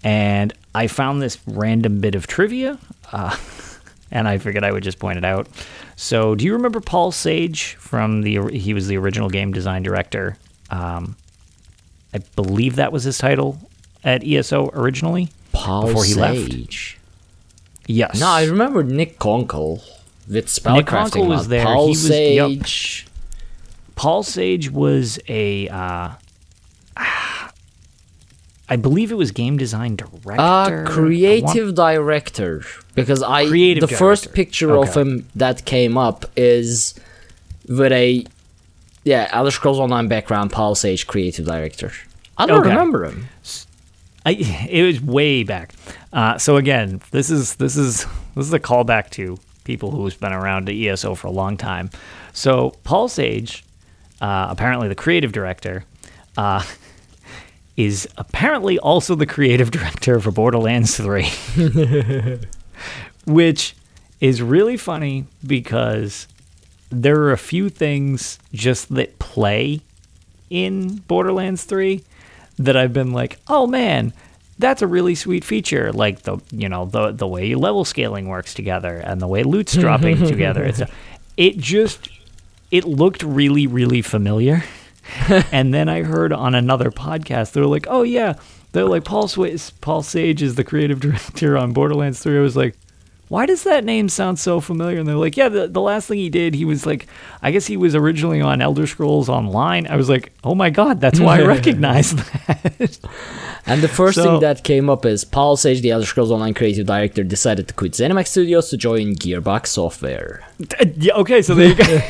[0.03, 2.77] and I found this random bit of trivia,
[3.11, 3.35] uh,
[4.11, 5.47] and I figured I would just point it out.
[5.95, 8.47] So, do you remember Paul Sage from the?
[8.53, 10.37] He was the original game design director.
[10.69, 11.15] Um,
[12.13, 13.59] I believe that was his title
[14.03, 15.29] at ESO originally.
[15.51, 16.97] Paul Before he left.
[17.87, 17.95] Sage.
[17.95, 18.19] Yes.
[18.19, 19.81] No, I remember Nick Konkle
[20.29, 20.85] with spellcrafting.
[20.85, 21.63] Konkle was there.
[21.65, 23.07] Paul He was- yep.
[23.95, 25.67] Paul Sage was a.
[25.69, 26.09] Uh,
[28.69, 30.31] I believe it was game design director.
[30.41, 32.63] Uh, I want- creative director.
[32.95, 34.35] Because I Creative the first director.
[34.35, 36.93] picture of him that came up is
[37.69, 38.25] with a
[39.05, 40.51] yeah Elder Scrolls Online background.
[40.51, 41.93] Paul Sage, creative director.
[42.37, 42.69] I don't Okay.
[42.69, 43.29] remember him.
[44.27, 44.31] I,
[44.69, 45.73] it was way back.
[46.11, 48.05] Uh, so again, this is this is
[48.35, 51.89] this is a callback to people who's been around the ESO for a long time.
[52.33, 53.63] So Paul Sage,
[54.19, 55.85] uh, apparently the creative director,
[56.35, 56.61] uh,
[57.77, 61.29] is apparently also the creative director for Borderlands 3,
[63.25, 63.77] which
[64.19, 66.27] is really funny because
[66.89, 69.79] there are a few things just that play
[70.49, 72.03] in Borderlands 3
[72.57, 74.13] that I've been like, "Oh man,
[74.59, 78.53] that's a really sweet feature." Like the, you know, the the way level scaling works
[78.53, 80.63] together and the way loot's dropping together.
[80.63, 80.81] It's
[81.35, 82.09] it just
[82.71, 84.63] it looked really really familiar.
[85.51, 88.33] and then I heard on another podcast they were like, "Oh yeah,
[88.71, 92.57] they're like Paul Swa- Paul Sage is the creative director on Borderlands 3." I was
[92.57, 92.75] like,
[93.29, 94.99] why does that name sound so familiar?
[94.99, 97.07] And they're like, yeah, the, the last thing he did, he was like,
[97.41, 99.85] I guess he was originally on Elder Scrolls Online.
[99.87, 102.97] I was like, oh my God, that's why I recognize that.
[103.69, 106.53] And the first So- thing that came up is Paul Sage, the Elder Scrolls Online
[106.53, 110.47] creative director, decided to quit ZeniMax Studios to join Gearbox Software.
[110.79, 111.99] Uh, yeah, okay, so there you go.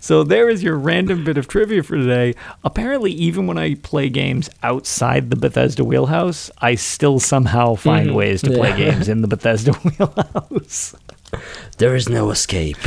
[0.00, 2.34] so there is your random bit of trivia for today.
[2.64, 8.16] Apparently, even when I play games outside the Bethesda wheelhouse, I still somehow find mm-hmm.
[8.16, 10.94] ways to play games in the Bethesda wheelhouse.
[11.78, 12.78] There is no escape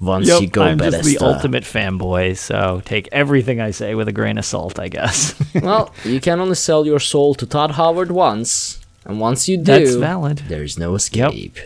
[0.00, 1.02] once Yep, you go I'm Bethesda.
[1.02, 4.88] just the ultimate fanboy, so take everything I say with a grain of salt, I
[4.88, 5.34] guess.
[5.54, 9.64] well, you can only sell your soul to Todd Howard once, and once you do,
[9.64, 10.38] That's valid.
[10.48, 11.58] there is no escape.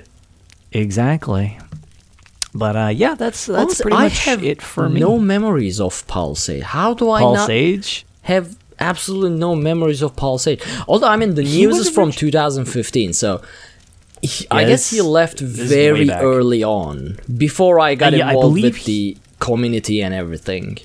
[0.73, 1.59] Exactly.
[2.55, 5.01] But uh, yeah, that's that's Honestly, pretty I much have it for me.
[5.01, 6.63] no memories of Paul Sage.
[6.63, 8.07] How do I Paul not Sage.
[8.23, 10.63] have absolutely no memories of Paul Sage?
[10.87, 13.43] Although I mean the He news is from orig- 2015, so
[14.23, 18.19] he- I guess he left this is way very early on before I got Uh,
[18.19, 20.79] yeah, involved believe with the community and everything.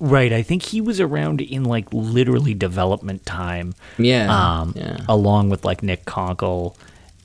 [0.00, 3.74] Right, I think he was around in like literally development time.
[3.98, 4.98] Yeah, Um, yeah.
[5.08, 6.76] along with like Nick Konkle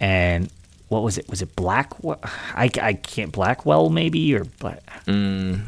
[0.01, 0.49] and
[0.93, 1.27] what was it?
[1.29, 2.19] Was it Blackwell?
[2.23, 5.59] I, I can't Blackwell maybe or but mm,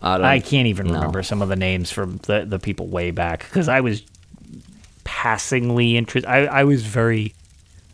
[0.00, 0.26] I don't.
[0.26, 0.94] I can't even no.
[0.94, 4.02] remember some of the names from the the people way back because I was
[5.04, 6.28] passingly interested.
[6.28, 7.34] I I was very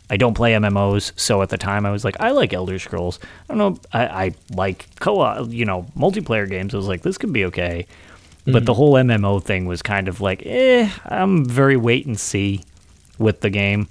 [0.09, 3.19] I don't play MMOs, so at the time I was like, I like Elder Scrolls.
[3.49, 6.73] I don't know, I, I like co-op, you know, multiplayer games.
[6.73, 7.87] I was like, this could be okay.
[8.45, 8.77] But the mm.
[8.77, 12.63] whole MMO thing was kind of like, eh, I'm very wait and see
[13.17, 13.89] with the game.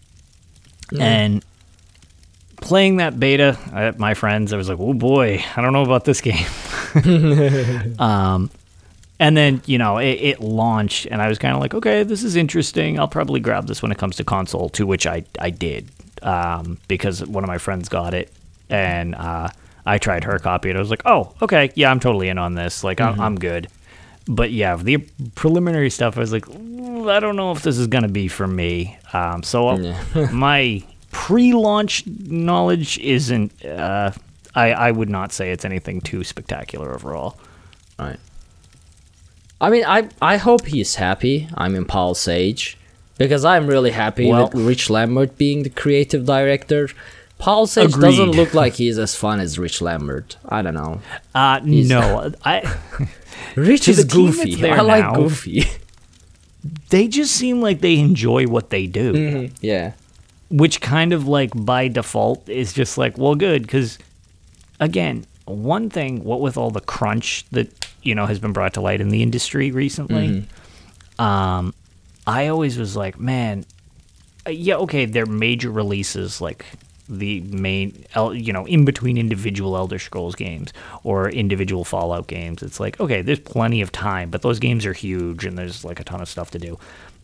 [0.92, 1.00] Mm.
[1.00, 1.44] And
[2.66, 6.04] playing that beta at my friends, I was like, oh boy, I don't know about
[6.04, 6.46] this game.
[7.98, 8.50] um,
[9.18, 12.22] and then you know it, it launched, and I was kind of like, okay, this
[12.22, 12.98] is interesting.
[12.98, 15.90] I'll probably grab this when it comes to console, to which I I did
[16.22, 18.32] um, because one of my friends got it,
[18.68, 19.48] and uh,
[19.84, 22.54] I tried her copy, and I was like, oh, okay, yeah, I'm totally in on
[22.54, 22.84] this.
[22.84, 23.68] Like, I'm, I'm good.
[24.28, 24.98] But yeah, the
[25.36, 28.98] preliminary stuff, I was like, I don't know if this is gonna be for me.
[29.12, 29.96] Um, so uh,
[30.32, 30.82] my
[31.26, 33.50] pre-launch knowledge isn't.
[33.64, 34.12] Uh,
[34.54, 37.36] I I would not say it's anything too spectacular overall.
[37.98, 38.18] Right.
[39.60, 41.48] I mean, I I hope he's happy.
[41.54, 42.78] I'm in Paul Sage
[43.18, 46.88] because I'm really happy Well- with Rich Lambert being the creative director.
[47.38, 50.36] Paul Sage doesn't look like he's as fun as Rich Lambert.
[50.48, 51.00] I don't know.
[51.34, 52.72] Uh, no, I.
[53.56, 54.70] Rich is the team that's goofy.
[54.70, 55.64] I like now- goofy.
[56.90, 59.50] They just seem like they enjoy what they do.
[59.60, 59.92] yeah.
[60.50, 63.98] Which kind of like by default is just like well good because
[64.80, 68.80] again one thing what with all the crunch that you know has been brought to
[68.80, 70.46] light in the industry recently
[71.18, 71.74] um
[72.26, 73.64] i always was like man
[74.46, 76.64] uh, yeah okay they're major releases like
[77.08, 80.72] the main you know in between individual elder scrolls games
[81.04, 84.92] or individual fallout games it's like okay there's plenty of time but those games are
[84.92, 86.76] huge and there's like a ton of stuff to do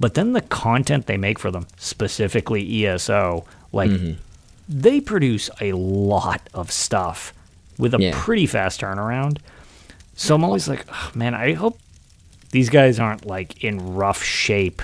[0.02, 4.18] but then the content they make for them specifically eso like mm-hmm.
[4.68, 7.32] they produce a lot of stuff
[7.78, 8.10] with a Yeah.
[8.12, 9.38] pretty fast turnaround.
[10.14, 11.78] So i'm always like "Ugh, man i hope
[12.50, 14.82] these guys aren't like in rough shape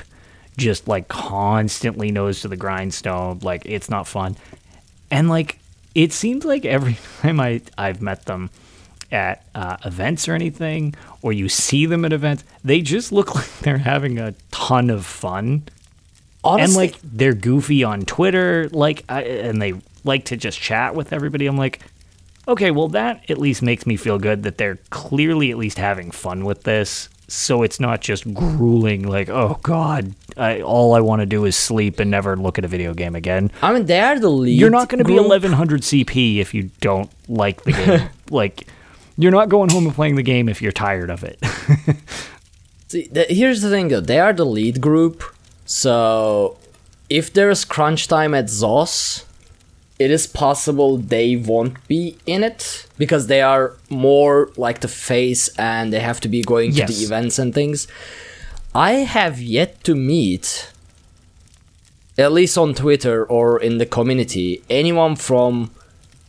[0.57, 4.37] just like constantly nose to the grindstone like it's not fun.
[5.11, 5.59] And like
[5.95, 8.51] it seems like every time I I've met them
[9.11, 13.59] at uh, events or anything, or you see them at events, they just look like
[13.61, 15.63] they're having a ton of fun.
[16.45, 19.75] Honestly, and like they're goofy on Twitter, like, I, and they
[20.05, 21.47] like to just chat with everybody.
[21.47, 21.81] I'm like,
[22.47, 26.11] okay, well that at least makes me feel good that they're clearly at least having
[26.11, 27.09] fun with this.
[27.31, 31.57] So it's not just grueling, like, oh god, I, all I want to do is
[31.57, 33.51] sleep and never look at a video game again.
[33.61, 34.59] I mean, they are the lead.
[34.59, 38.09] You're not going to be 1100 CP if you don't like the game.
[38.31, 38.67] like,
[39.19, 41.39] you're not going home and playing the game if you're tired of it.
[42.89, 45.23] See, the, here's the thing though, they are the lead group,
[45.67, 46.57] so
[47.11, 49.25] if there's crunch time at ZOS,
[49.99, 55.49] it is possible they won't be in it because they are more like the face
[55.59, 57.89] and they have to be going to the events and things.
[58.75, 60.73] I have yet to meet,
[62.17, 65.73] at least on Twitter or in the community, anyone from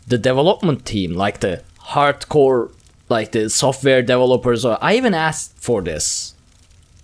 [0.08, 2.72] the development team, like the hardcore,
[3.10, 4.64] like the software developers.
[4.66, 6.34] Or I even asked for this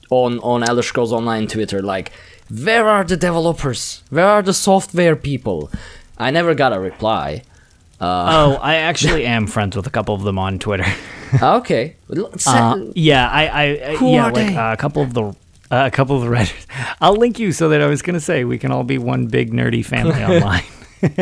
[0.09, 2.11] on on Elder Scrolls Online Twitter, like,
[2.49, 4.03] where are the developers?
[4.09, 5.69] Where are the software people?
[6.17, 7.43] I never got a reply.
[7.99, 10.85] oh, I actually am friends with a couple of them on Twitter.
[11.41, 11.95] okay,
[12.45, 15.35] Uh, yeah, I, I, Who yeah, like uh, a couple of the.
[15.71, 16.67] Uh, a couple of the Reddit.
[17.01, 19.51] I'll link you so that I was gonna say we can all be one big
[19.51, 20.63] nerdy family online.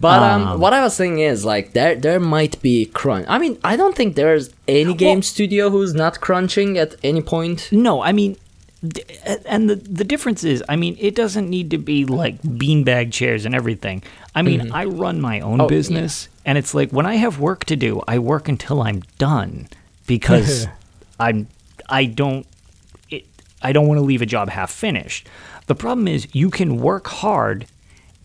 [0.00, 3.26] but um, what I was saying is like there there might be crunch.
[3.28, 7.70] I mean, I don't think there's any game studio who's not crunching at any point.
[7.72, 8.36] No, I mean,
[9.46, 13.44] and the the difference is, I mean, it doesn't need to be like beanbag chairs
[13.46, 14.02] and everything.
[14.34, 17.64] I mean, I run my own Oh, business, and it's like when I have work
[17.66, 19.68] to do, I work until I'm done
[20.06, 20.66] because
[21.18, 21.48] I'm
[21.88, 22.46] I don't
[23.10, 23.24] it,
[23.62, 25.26] I don't want to leave a job half finished.
[25.66, 27.66] The problem is you can work hard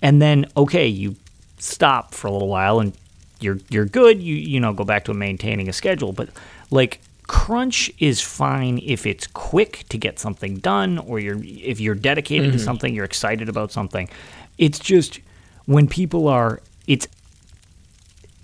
[0.02, 1.16] and then okay, you
[1.58, 2.94] stop for a little while and
[3.40, 6.30] you're you're good, you you know, go back to maintaining a schedule, but
[6.70, 11.96] like crunch is fine if it's quick to get something done or you're if you're
[11.96, 12.66] dedicated to mm-hmm.
[12.66, 14.10] something, you're excited about something.
[14.58, 15.20] It's just
[15.66, 17.08] when people are it's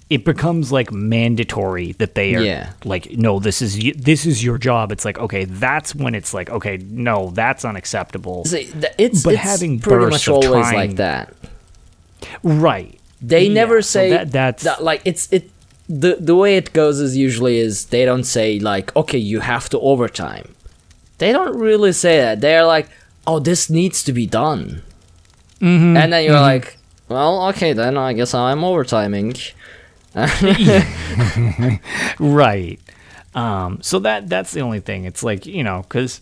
[0.09, 2.69] it becomes like mandatory that they are Yeah.
[2.85, 6.49] like no this is this is your job it's like okay that's when it's like
[6.49, 11.33] okay no that's unacceptable See, it's But it's having pretty much always trying- like that.
[12.43, 15.49] right They Yeah, never so say that- that's- that, like it's it.
[15.89, 19.69] The the way it goes is usually is they don't say like okay you have
[19.69, 20.53] to overtime.
[21.17, 22.41] They don't really say that.
[22.41, 22.89] They're like
[23.25, 24.83] oh this needs to be done,
[25.61, 26.77] Mm-hmm, and then you're like
[27.09, 29.35] well okay then I guess I'm overtiming.
[32.19, 32.79] right
[33.35, 36.21] um so that that's the only thing it's like you know because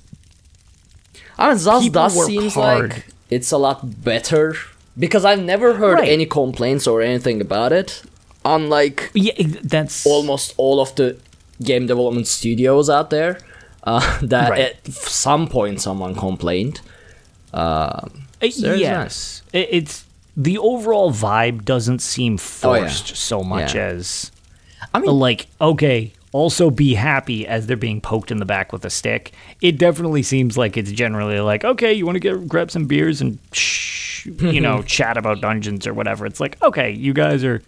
[1.37, 2.93] I mean Zaz does work seems hard.
[2.93, 4.55] like it's a lot better
[4.97, 6.09] because I've never heard Right.
[6.09, 8.03] any complaints or anything about it.
[8.45, 9.33] Unlike Yeah,
[9.63, 11.17] that's almost all of the
[11.61, 13.39] game development studios out there,
[13.83, 14.59] uh, that Right.
[14.61, 16.79] at some point someone complained.
[17.53, 18.07] Uh,
[18.39, 20.05] Very yes, It- it's
[20.37, 22.33] the overall vibe doesn't seem
[22.63, 22.81] Oh, yeah.
[22.81, 23.85] forced so much Yeah.
[23.87, 24.31] as
[24.93, 26.11] I mean, like okay.
[26.31, 29.31] Also, be happy as they're being poked in the back with a stick.
[29.61, 33.21] It definitely seems like it's generally like, okay, you want to get grab some beers
[33.21, 36.25] and shh, you know, chat about dungeons or whatever.
[36.25, 37.61] It's like, okay, you guys are.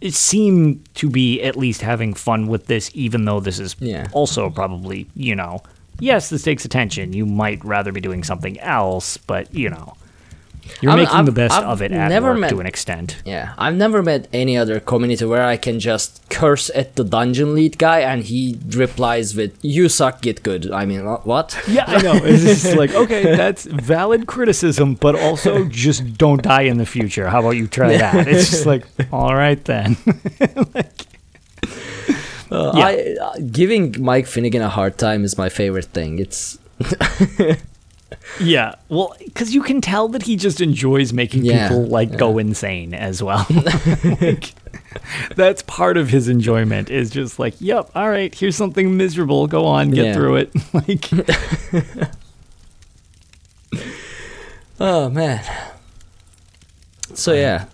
[0.00, 4.08] It seem to be at least having fun with this, even though this is Yeah.
[4.12, 5.62] also probably, you know,
[6.00, 7.12] yes, this takes attention.
[7.12, 9.94] You might rather be doing something else, but you know,
[10.80, 12.60] you're I mean, making the I've- best I've of it at never work met- to
[12.60, 13.16] an extent.
[13.24, 17.54] Yeah, I've never met any other community where I can just curse at the dungeon
[17.54, 21.58] lead guy and he replies with "You suck, get good." I mean, what?
[21.68, 22.14] Yeah, I know.
[22.24, 27.28] It's just like, okay, that's valid criticism, but also just don't die in the future.
[27.28, 28.26] How about you try that?
[28.28, 29.96] It's just like, all right then.
[32.48, 32.84] Uh, Yeah.
[32.86, 36.20] I, uh, giving Mike Finnegan a hard time is my favorite thing.
[36.20, 36.58] It's
[38.40, 42.38] yeah, well, because you can tell that he just enjoys making Yeah, people like go
[42.38, 43.46] insane as well.
[44.20, 44.54] Like,
[45.36, 46.90] that's part of his enjoyment.
[46.90, 49.46] Is just like, yep, all right, here's something miserable.
[49.46, 50.14] Go on, get Yeah.
[50.14, 50.52] through it.
[50.72, 51.10] like,
[54.80, 55.44] oh man.
[57.14, 57.66] So yeah,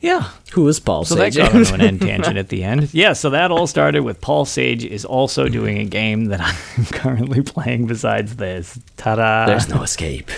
[0.00, 0.30] yeah.
[0.52, 1.34] who is Paul So Sage?
[1.36, 2.92] that got into an end tangent at the end.
[2.94, 6.84] Yeah, so that all started with Paul Sage is also doing a game that I'm
[6.92, 8.78] currently playing besides this.
[8.96, 9.46] Ta-da!
[9.46, 10.30] There's no escape.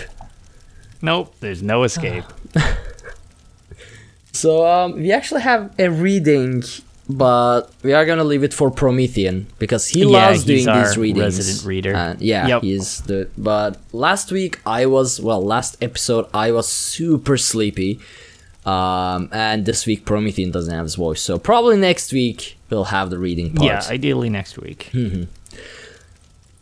[1.01, 2.25] Nope, there's no escape.
[4.33, 6.63] So um, we actually have a reading,
[7.09, 11.37] but we are gonna leave it for Promethean because he Yeah, loves doing these readings.
[11.37, 11.93] resident reader.
[11.93, 12.61] And yeah, Yep.
[12.63, 13.27] he's the.
[13.37, 15.43] But last week I was well.
[15.43, 17.99] Last episode I was super sleepy,
[18.65, 23.09] um, and this week Promethean doesn't have his voice, so probably next week we'll have
[23.09, 23.67] the reading part.
[23.67, 24.91] Yeah, ideally next week.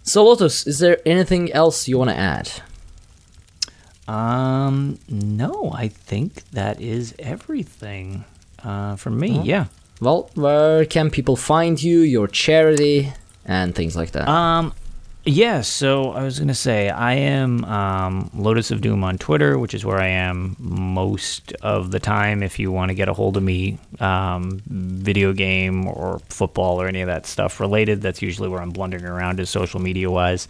[0.04, 2.52] so Lotus, is there anything else you want to add?
[4.08, 8.26] Um, no, I think that is everything
[8.64, 9.40] uh, from me.
[9.42, 9.66] Yeah.
[10.02, 13.14] Well, where can people find you, your charity,
[13.46, 14.28] and things like that?
[14.28, 14.74] Um,
[15.26, 15.62] yeah.
[15.62, 19.86] So I was gonna say I am um, Lotus of Doom on Twitter, which is
[19.86, 22.42] where I am most of the time.
[22.44, 26.88] If you want to get a hold of me, um, video game or football or
[26.88, 30.48] any of that stuff related, that's usually where I'm blundering around is social media wise.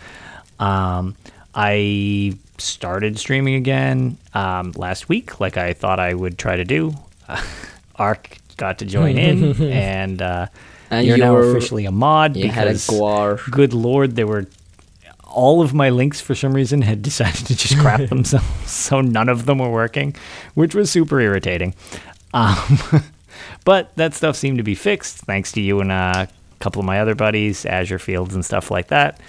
[0.59, 1.15] Um,
[1.55, 6.93] I started streaming again um, last week, like I thought I would try to do.
[7.95, 10.47] Ark got to join in, and, uh,
[10.91, 12.87] And you're now you're- officially a mod you had a because
[13.49, 14.45] good lord, there were
[15.31, 19.30] all of my links for some reason had decided to just crap themselves, so none
[19.30, 20.15] of them were working,
[20.53, 21.73] which was super irritating.
[22.34, 22.80] Um,
[23.65, 26.27] but that stuff seemed to be fixed thanks to you and a
[26.60, 29.19] couple of my other buddies, Azure Fields and stuff like that.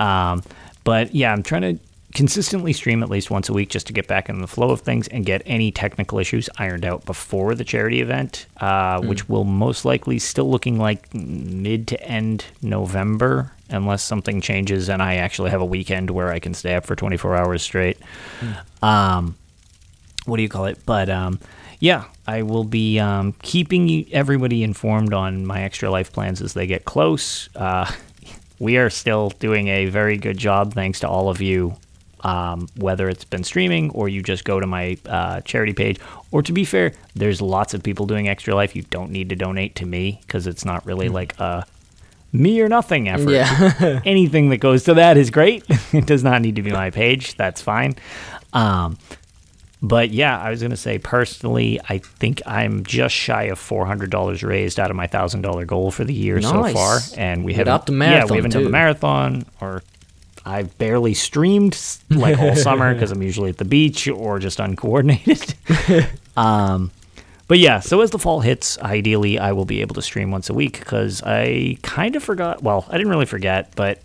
[0.00, 0.42] Um,
[0.84, 4.06] but yeah, I'm trying to consistently stream at least once a week just to get
[4.06, 7.64] back in the flow of things and get any technical issues ironed out before the
[7.64, 14.02] charity event, uh, which will most likely still looking like mid to end November, unless
[14.02, 17.36] something changes and I actually have a weekend where I can stay up for 24
[17.36, 17.98] hours straight.
[18.82, 19.36] Um,
[20.26, 20.78] what do you call it?
[20.86, 21.40] But um,
[21.80, 26.66] yeah, I will be um, keeping everybody informed on my extra life plans as they
[26.66, 27.48] get close.
[27.56, 27.90] Uh,
[28.58, 31.76] we are still doing a very good job, thanks to all of you.
[32.24, 35.98] Um, whether it's been streaming or you just go to my uh, charity page,
[36.30, 38.76] or to be fair, there's lots of people doing extra life.
[38.76, 41.66] You don't need to donate to me because it's not really like a
[42.32, 43.30] me or nothing effort.
[43.30, 44.00] Yeah.
[44.04, 45.64] Anything that goes to that is great.
[45.92, 47.36] it does not need to be my page.
[47.36, 47.94] That's fine.
[48.52, 48.98] Um,
[49.82, 54.10] but yeah, I was gonna say personally, I think I'm just shy of four hundred
[54.10, 57.54] dollars raised out of my thousand dollar goal for the year so far, and we
[57.54, 57.86] haven't.
[57.86, 59.82] the yeah, marathon, we haven't done the marathon, or
[60.44, 61.76] I've barely streamed
[62.10, 65.54] like all summer because I'm usually at the beach or just uncoordinated.
[66.36, 66.92] um,
[67.52, 70.48] but yeah, so as the fall hits, ideally I will be able to stream once
[70.48, 72.62] a week because I kind of forgot.
[72.62, 74.00] Well, I didn't really forget, but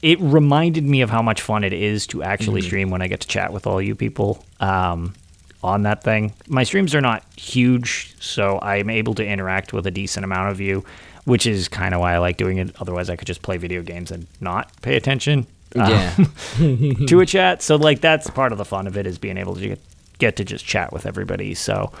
[0.00, 3.18] it reminded me of how much fun it is to actually stream when I get
[3.22, 5.12] to chat with all you people um,
[5.60, 6.34] on that thing.
[6.46, 10.60] My streams are not huge, so I'm able to interact with a decent amount of
[10.60, 10.84] you,
[11.24, 12.76] which is kind of why I like doing it.
[12.80, 16.14] Otherwise, I could just play video games and not pay attention um, Yeah.
[17.08, 17.60] to a chat.
[17.60, 19.80] So, like, that's part of the fun of it is being able to get,
[20.18, 21.54] get to just chat with everybody.
[21.54, 21.92] So,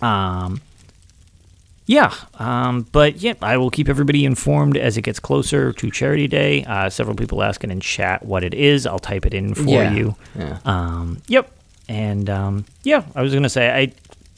[0.00, 0.60] um,
[1.86, 6.26] Yeah, um, but yeah, I will keep everybody informed as it gets closer to Charity
[6.28, 6.64] Day.
[6.64, 8.86] Uh, several people asking in chat what it is.
[8.86, 10.16] I'll type it in for Yeah, you.
[10.38, 10.58] yeah.
[10.64, 11.50] Um, yep.
[11.86, 13.92] And um, yeah, I was gonna say I,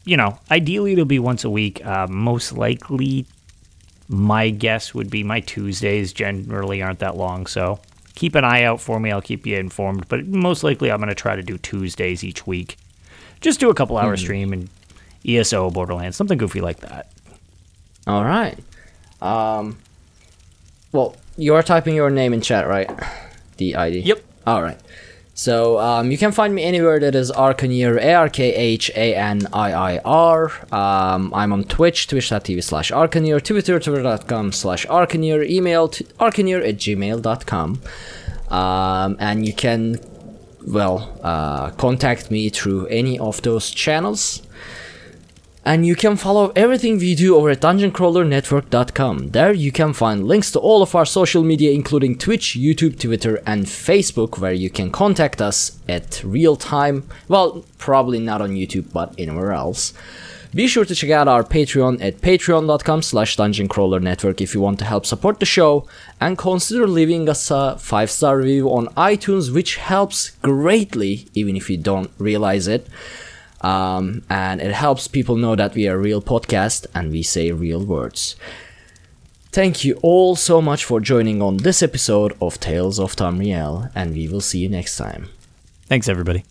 [0.04, 1.84] you know, ideally it'll be once a week.
[1.86, 3.26] Uh, most likely,
[4.08, 7.78] my guess would be my Tuesdays generally aren't that long, so
[8.16, 9.12] keep an eye out for me.
[9.12, 10.08] I'll keep you informed.
[10.08, 12.76] But most likely, I'm gonna try to do Tuesdays each week.
[13.40, 14.68] Just do a couple hour stream and
[15.24, 17.12] ESO Borderlands, something goofy like that.
[18.08, 18.58] All right.
[19.22, 19.78] Um.
[20.90, 22.90] Well, you are typing your name in chat, right?
[23.58, 24.00] The ID.
[24.00, 24.24] Yep.
[24.46, 24.80] All right.
[25.38, 29.14] So um, you can find me anywhere that is Arkhaniir, A R K H A
[29.14, 30.50] N I I R.
[30.72, 37.82] Um, I'm on Twitch, twitch.tv slash Arkhaniir, Twitter, twitter.com slash email arkhaniir at gmail.com.
[38.48, 40.00] Um, and you can,
[40.66, 44.40] well, uh, contact me through any of those channels.
[45.66, 49.30] And you can follow everything we do over at dungeoncrawlernetwork.com.
[49.30, 53.42] There you can find links to all of our social media, including Twitch, YouTube, Twitter,
[53.44, 57.02] and Facebook, where you can contact us at real time.
[57.26, 59.92] Well, probably not on YouTube, but anywhere else.
[60.54, 64.84] Be sure to check out our Patreon at patreon.com slash dungeoncrawlernetwork if you want to
[64.84, 65.84] help support the show,
[66.20, 71.76] and consider leaving us a 5-star review on iTunes, which helps greatly, even if you
[71.76, 72.86] don't realize it
[73.60, 77.52] um, and it helps people know that we are a real podcast and we say
[77.52, 78.36] real words.
[79.52, 84.12] Thank you all so much for joining on this episode of Tales of Tamriel, and
[84.12, 85.30] we will see you next time.
[85.86, 86.44] Thanks, everybody.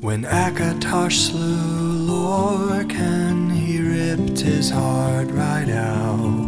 [0.00, 6.47] When Akatosh slew Lorkhan, he ripped his heart right out.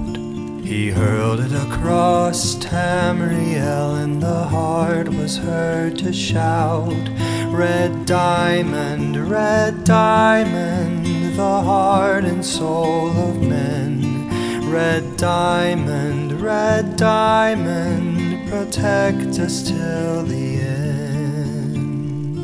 [0.71, 7.09] He hurled it across Tamriel, and the heart was heard to shout,
[7.49, 14.71] Red diamond, red diamond, the heart and soul of men.
[14.71, 22.37] Red diamond, red diamond, protect us till the end.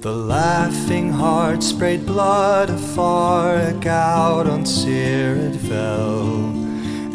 [0.00, 6.67] The laughing heart sprayed blood afar, a gout on Seer it fell,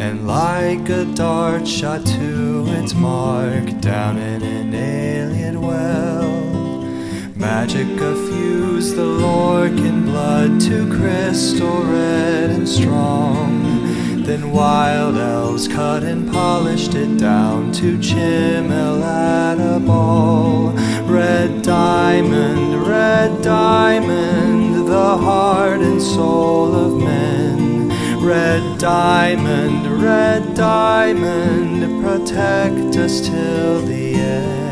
[0.03, 6.29] and like a dart shot to its mark down in an Ayleid well.
[7.37, 13.47] Magic effused the Lorkhan blood to crystal red and strong.
[14.25, 20.71] Then wild elves cut and polished it down to chimel at a ball.
[21.07, 27.52] Red diamond, red diamond, the heart and soul of men.
[28.23, 34.63] Red diamond, red diamond, protect us till the end.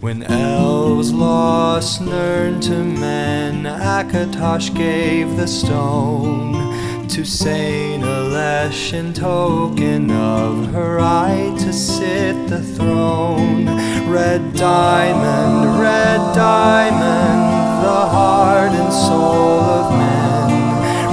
[0.00, 10.10] When elves lost Nirn to men, Akatosh gave the stone to Saint Alesh in token
[10.10, 13.66] of her right to sit the throne.
[14.10, 20.11] Red diamond, red diamond, the heart and soul of men.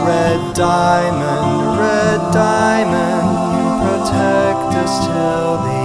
[0.09, 3.29] Red diamond, red diamond,
[3.85, 5.81] protect us till the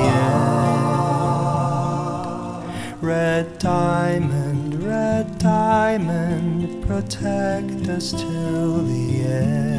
[2.62, 3.02] end.
[3.02, 9.73] Red diamond, red diamond, protect us till the end.